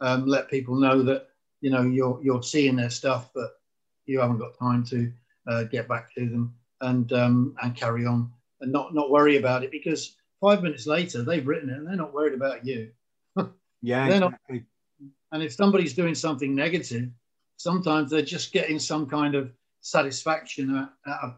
[0.00, 1.28] um, let people know that
[1.60, 3.60] you know you're you're seeing their stuff, but
[4.06, 5.12] you haven't got time to
[5.46, 8.30] uh, get back to them and um, and carry on
[8.60, 11.96] and not not worry about it because five minutes later they've written it and they're
[11.96, 12.90] not worried about you.
[13.82, 14.64] yeah, exactly.
[15.00, 17.10] Not, and if somebody's doing something negative,
[17.56, 21.36] sometimes they're just getting some kind of satisfaction at, at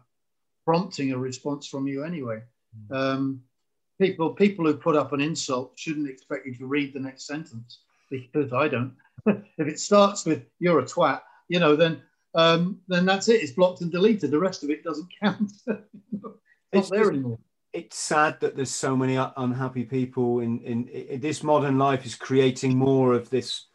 [0.65, 2.41] prompting a response from you anyway.
[2.89, 2.95] Mm.
[2.95, 3.41] Um,
[3.99, 7.79] people people who put up an insult shouldn't expect you to read the next sentence
[8.11, 8.93] because I don't.
[9.25, 12.01] if it starts with "you're a twat," you know, then
[12.35, 13.41] um, then that's it.
[13.41, 14.29] It's blocked and deleted.
[14.29, 15.51] The rest of it doesn't count.
[15.65, 17.39] it's not there anymore.
[17.73, 22.15] It's sad that there's so many unhappy people in, in, in this modern life is
[22.15, 23.67] creating more of this.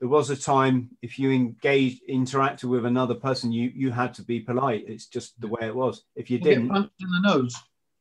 [0.00, 4.22] There was a time if you engaged, interacted with another person, you you had to
[4.22, 4.84] be polite.
[4.88, 6.04] It's just the way it was.
[6.16, 7.54] If you, you didn't, punched in the nose.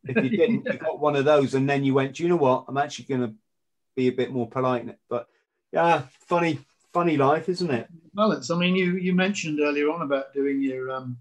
[0.04, 2.16] if you didn't, you got one of those, and then you went.
[2.16, 2.66] Do you know what?
[2.68, 3.34] I'm actually going to
[3.96, 4.96] be a bit more polite.
[5.10, 5.28] But
[5.72, 6.60] yeah, funny,
[6.94, 7.88] funny life, isn't it?
[8.14, 8.50] Balance.
[8.52, 11.18] I mean, you you mentioned earlier on about doing your um,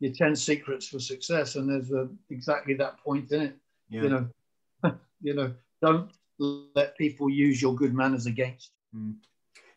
[0.00, 3.56] your ten secrets for success, and there's a, exactly that point in it.
[3.88, 4.02] Yeah.
[4.02, 4.28] You know,
[5.22, 8.70] you know, don't let people use your good manners against.
[8.94, 9.16] Mm.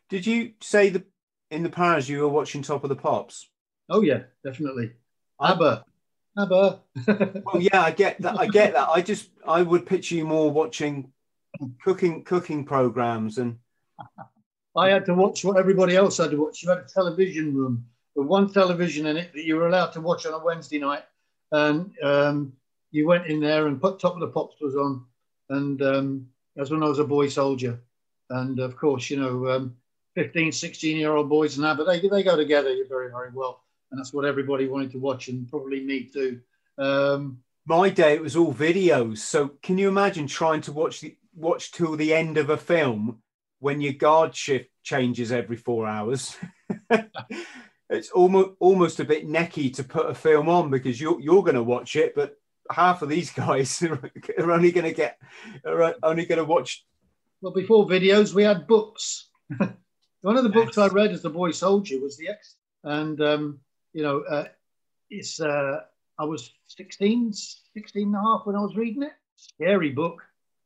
[0.08, 1.04] Did you say that
[1.50, 3.48] in the Paras you were watching Top of the Pops?
[3.88, 4.92] Oh yeah, definitely.
[5.40, 5.84] ABBA.
[6.38, 6.80] ABBA.
[7.44, 8.38] well, yeah, I get that.
[8.38, 8.88] I get that.
[8.88, 11.12] I just I would picture you more watching
[11.82, 13.58] cooking cooking programs and
[14.76, 16.62] I had to watch what everybody else had to watch.
[16.62, 17.84] You had a television room
[18.14, 21.04] with one television in it that you were allowed to watch on a Wednesday night.
[21.50, 22.52] And um,
[22.90, 25.04] you went in there and put Top of the Pops was on.
[25.50, 27.80] And um, that's when I was a boy soldier.
[28.30, 29.76] And of course, you know, um,
[30.14, 33.62] 15, 16 year old boys now, but they, they go together very, very well.
[33.90, 36.40] And that's what everybody wanted to watch, and probably me too.
[36.78, 39.18] Um, My day, it was all videos.
[39.18, 43.22] So can you imagine trying to watch the watch till the end of a film
[43.62, 46.36] when your guard shift changes every four hours.
[47.90, 51.54] it's almost almost a bit necky to put a film on because you're you're going
[51.54, 52.34] to watch it, but
[52.68, 55.16] half of these guys are only going to get
[55.64, 56.84] are only going to watch.
[57.40, 59.28] Well, before videos, we had books.
[60.22, 63.60] One of the books I read as a boy soldier was the X, and um,
[63.92, 64.48] you know, uh,
[65.08, 65.82] it's uh,
[66.18, 69.12] I was 16, 16 and a half when I was reading it.
[69.36, 70.20] Scary book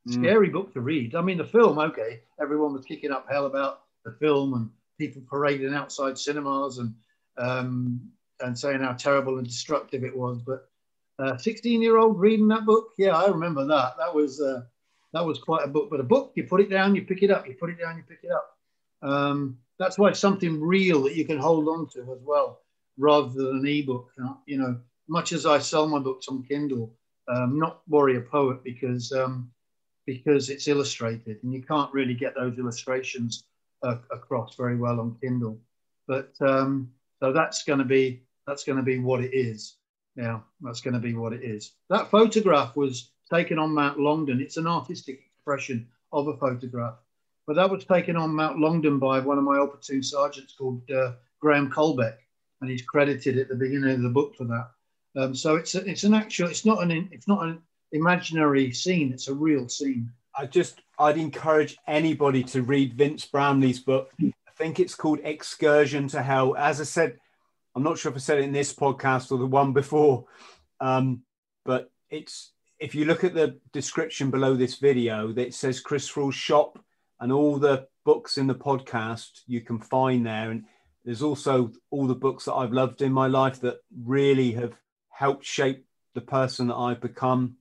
[0.07, 0.15] Mm.
[0.15, 1.15] Scary book to read.
[1.15, 5.23] I mean, the film, okay, everyone was kicking up hell about the film and people
[5.29, 6.95] parading outside cinemas and
[7.39, 8.01] um,
[8.41, 10.41] and saying how terrible and destructive it was.
[10.43, 10.69] But
[11.19, 13.95] a 16 year old reading that book, yeah, I remember that.
[13.99, 14.63] That was uh,
[15.13, 15.89] that was quite a book.
[15.91, 17.97] But a book, you put it down, you pick it up, you put it down,
[17.97, 18.57] you pick it up.
[19.03, 22.61] Um, that's why it's something real that you can hold on to as well,
[22.97, 24.11] rather than an ebook.
[24.47, 24.79] You know,
[25.09, 26.93] much as I sell my books on Kindle,
[27.29, 29.51] um, not Warrior Poet because um,
[30.07, 33.45] because it's illustrated and you can't really get those illustrations
[33.83, 35.59] uh, across very well on Kindle.
[36.07, 36.91] But um,
[37.21, 39.77] so that's going to be that's going to be what it is.
[40.17, 41.73] Yeah, that's going to be what it is.
[41.91, 44.41] That photograph was taken on Mount Longdon.
[44.41, 46.95] It's an artistic expression of a photograph,
[47.47, 50.81] but that was taken on Mount Longdon by one of my old platoon sergeants called
[50.91, 52.17] uh, Graham Colbeck,
[52.61, 54.71] and he's credited at the beginning of the book for that.
[55.17, 56.49] Um, so it's a, it's an actual.
[56.49, 57.61] It's not an it's not an
[57.93, 59.13] imaginary scene.
[59.13, 60.11] It's a real scene.
[60.37, 64.11] I just, I'd encourage anybody to read Vince Bramley's book.
[64.21, 66.57] I think it's called Excursion to Hell.
[66.57, 67.19] As I said,
[67.75, 70.25] I'm not sure if I said it in this podcast or the one before,
[70.81, 71.23] um,
[71.65, 76.35] but it's if you look at the description below this video, that says Chris Thrall's
[76.35, 76.79] shop
[77.21, 80.51] and all the books in the podcast you can find there.
[80.51, 80.65] And
[81.05, 84.75] there's also all the books that I've loved in my life that really have
[85.11, 87.57] helped shape the person that I've become.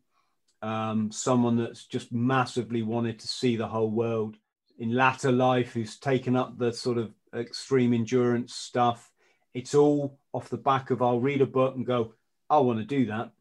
[0.62, 4.38] Um, someone that's just massively wanted to see the whole world
[4.80, 9.12] in latter life, who's taken up the sort of extreme endurance stuff.
[9.54, 12.14] It's all off the back of I'll read a book and go,
[12.50, 13.32] I want to do that.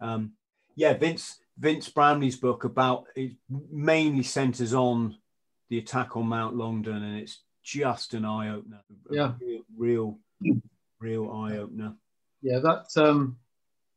[0.00, 0.32] Um,
[0.74, 5.16] yeah, Vince Vince Bramley's book about it mainly centers on
[5.68, 8.82] the attack on Mount Longdon, and it's just an eye opener.
[9.10, 10.18] Yeah, real, real,
[11.00, 11.94] real eye opener.
[12.42, 13.38] Yeah, that um,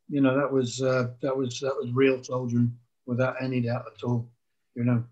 [0.10, 4.04] you know that was uh, that was that was real soldiering without any doubt at
[4.04, 4.28] all.
[4.76, 5.04] You know,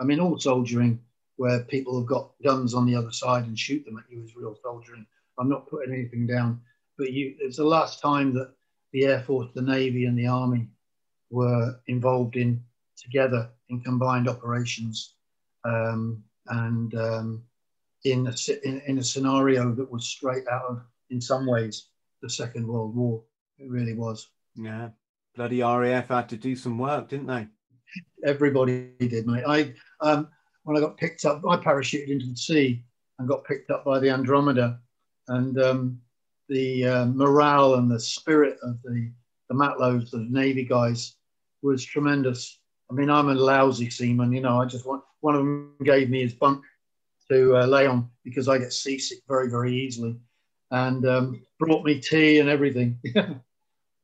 [0.00, 1.00] I mean, all soldiering
[1.36, 4.36] where people have got guns on the other side and shoot them at you is
[4.36, 5.06] real soldiering.
[5.38, 6.60] I'm not putting anything down,
[6.96, 8.52] but you, it's the last time that
[8.92, 10.68] the Air Force, the Navy, and the Army
[11.30, 12.62] were involved in
[12.96, 15.14] together in combined operations
[15.64, 17.42] um, and um,
[18.04, 21.86] in, a, in, in, a scenario that was straight out of, in some ways,
[22.22, 23.22] the Second World War.
[23.58, 24.28] It really was.
[24.56, 24.90] Yeah,
[25.34, 27.48] bloody RAF had to do some work, didn't they?
[28.24, 29.44] Everybody did, mate.
[29.46, 30.28] I um,
[30.64, 32.84] when I got picked up, I parachuted into the sea
[33.18, 34.78] and got picked up by the Andromeda,
[35.28, 36.00] and um,
[36.48, 39.10] the uh, morale and the spirit of the
[39.48, 41.16] the Matlows, the Navy guys,
[41.62, 42.58] was tremendous.
[42.90, 44.60] I mean, I'm a lousy seaman, you know.
[44.60, 46.62] I just want one of them gave me his bunk
[47.30, 50.16] to uh, lay on because I get seasick very, very easily,
[50.70, 52.98] and um, brought me tea and everything.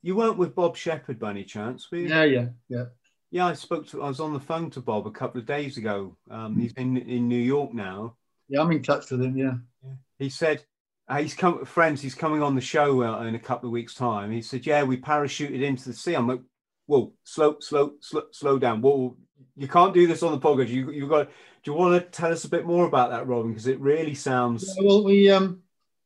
[0.03, 2.09] you weren't with Bob Shepherd by any chance, were you?
[2.09, 2.85] Yeah, yeah, yeah.
[3.31, 4.03] Yeah, I spoke to.
[4.03, 6.17] I was on the phone to Bob a couple of days ago.
[6.31, 8.17] Um, he's in in New York now.
[8.49, 9.37] Yeah, I'm in touch with him.
[9.37, 9.55] Yeah.
[9.85, 9.93] yeah.
[10.19, 10.65] He said
[11.11, 12.01] uh, he's come, friends.
[12.01, 14.31] He's coming on the show uh, in a couple of weeks' time.
[14.31, 16.41] He said, "Yeah, we parachuted into the sea." I'm like,
[16.87, 18.81] "Whoa, slow, slow, slow, slow down.
[18.81, 19.17] Whoa,
[19.57, 20.69] you can't do this on the podcast.
[20.69, 21.29] You you got.
[21.63, 23.51] Do you want to tell us a bit more about that, Robin?
[23.51, 24.65] Because it really sounds.
[24.77, 25.63] Yeah, well, we um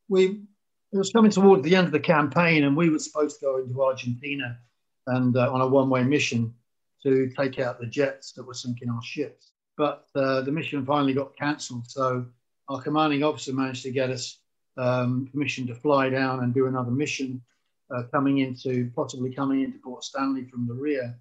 [0.09, 0.43] we
[0.95, 3.57] it was coming towards the end of the campaign, and we were supposed to go
[3.57, 4.57] into Argentina
[5.09, 6.55] and uh, on a one-way mission
[7.03, 9.51] to take out the jets that were sinking our ships.
[9.77, 12.25] But uh, the mission finally got cancelled, so
[12.69, 14.39] our commanding officer managed to get us
[14.77, 17.43] um, permission to fly down and do another mission,
[17.93, 21.19] uh, coming into possibly coming into Port Stanley from the rear.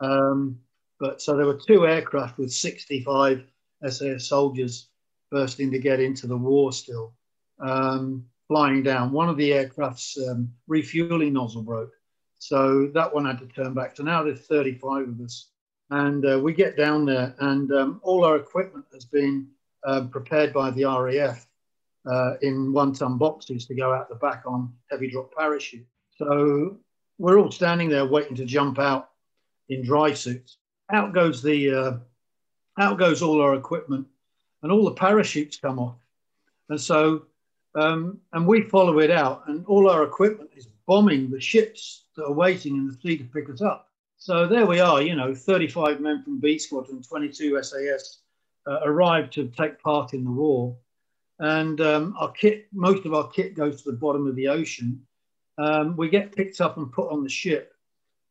[0.00, 0.58] Um,
[0.98, 3.44] but so there were two aircraft with 65
[3.86, 4.88] SAS soldiers
[5.30, 7.12] bursting to get into the war still,
[7.60, 9.10] um, flying down.
[9.10, 11.94] One of the aircraft's um, refueling nozzle broke.
[12.38, 13.96] So that one had to turn back.
[13.96, 15.48] So now there's 35 of us.
[15.88, 19.48] And uh, we get down there, and um, all our equipment has been
[19.86, 21.46] uh, prepared by the RAF
[22.10, 25.86] uh, in one ton boxes to go out the back on heavy drop parachute.
[26.18, 26.76] So
[27.18, 29.10] we're all standing there waiting to jump out
[29.70, 30.58] in dry suits.
[30.92, 31.92] Out goes the uh,
[32.78, 34.06] out goes all our equipment,
[34.62, 35.96] and all the parachutes come off.
[36.68, 37.26] And so
[37.74, 42.24] um, and we follow it out, and all our equipment is bombing the ships that
[42.24, 43.88] are waiting in the sea to pick us up.
[44.18, 48.18] So there we are, you know, 35 men from B Squadron, 22 SAS
[48.66, 50.76] uh, arrived to take part in the war
[51.42, 55.04] and um, our kit, most of our kit goes to the bottom of the ocean.
[55.58, 57.74] Um, we get picked up and put on the ship.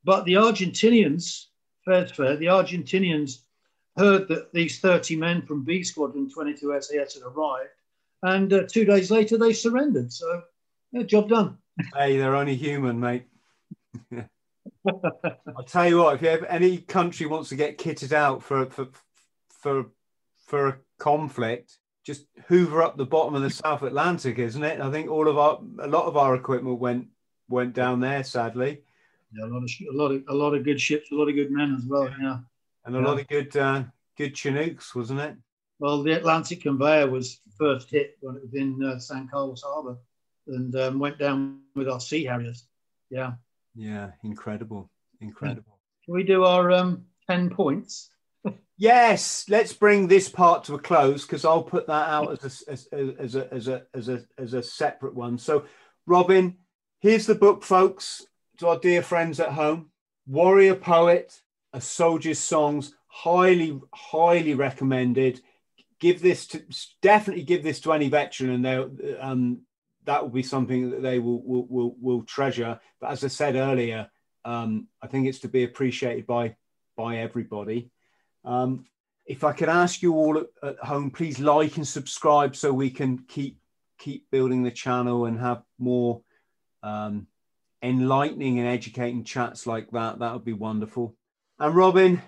[0.05, 1.47] But the Argentinians,
[1.83, 3.39] fair fair, the Argentinians
[3.97, 7.69] heard that these 30 men from B Squadron 22 SAS had arrived,
[8.23, 10.11] and uh, two days later they surrendered.
[10.11, 10.43] So,
[10.91, 11.57] yeah, job done.
[11.95, 13.25] Hey, they're only human, mate.
[14.87, 18.65] I'll tell you what, if you have, any country wants to get kitted out for
[18.67, 18.87] for
[19.49, 19.85] for
[20.45, 24.81] for a conflict, just hoover up the bottom of the South Atlantic, isn't it?
[24.81, 27.07] I think all of our a lot of our equipment went
[27.47, 28.81] went down there, sadly.
[29.33, 31.35] Yeah, a lot of a lot of a lot of good ships, a lot of
[31.35, 32.09] good men as well.
[32.19, 32.39] Yeah,
[32.85, 33.05] and a yeah.
[33.05, 33.83] lot of good uh,
[34.17, 35.35] good Chinooks, wasn't it?
[35.81, 39.97] Well, the Atlantic conveyor was first hit when it was in uh, San Carlos Harbor,
[40.45, 42.67] and um, went down with our Sea Harriers.
[43.09, 43.31] Yeah.
[43.73, 45.79] Yeah, incredible, incredible.
[46.05, 48.11] Can we do our um, ten points?
[48.77, 52.71] Yes, let's bring this part to a close because I'll put that out as a,
[52.71, 55.37] as, as, a, as, a, as, a, as a separate one.
[55.37, 55.65] So,
[56.07, 56.57] Robin,
[56.99, 58.25] here's the book, folks,
[58.57, 59.91] to our dear friends at home
[60.25, 61.41] Warrior Poet,
[61.73, 62.95] A Soldier's Songs.
[63.05, 65.41] Highly, highly recommended.
[66.01, 66.63] Give this to
[67.01, 69.61] definitely give this to any veteran, and they um,
[70.05, 72.79] that will be something that they will, will will will treasure.
[72.99, 74.09] But as I said earlier,
[74.43, 76.55] um, I think it's to be appreciated by
[76.97, 77.91] by everybody.
[78.43, 78.85] Um,
[79.25, 82.89] if I could ask you all at, at, home, please like and subscribe so we
[82.89, 83.59] can keep
[83.99, 86.21] keep building the channel and have more
[86.81, 87.27] um,
[87.83, 90.19] enlightening and educating chats like that.
[90.19, 91.15] That would be wonderful.
[91.59, 92.21] And Robin,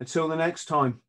[0.00, 1.00] until the next time.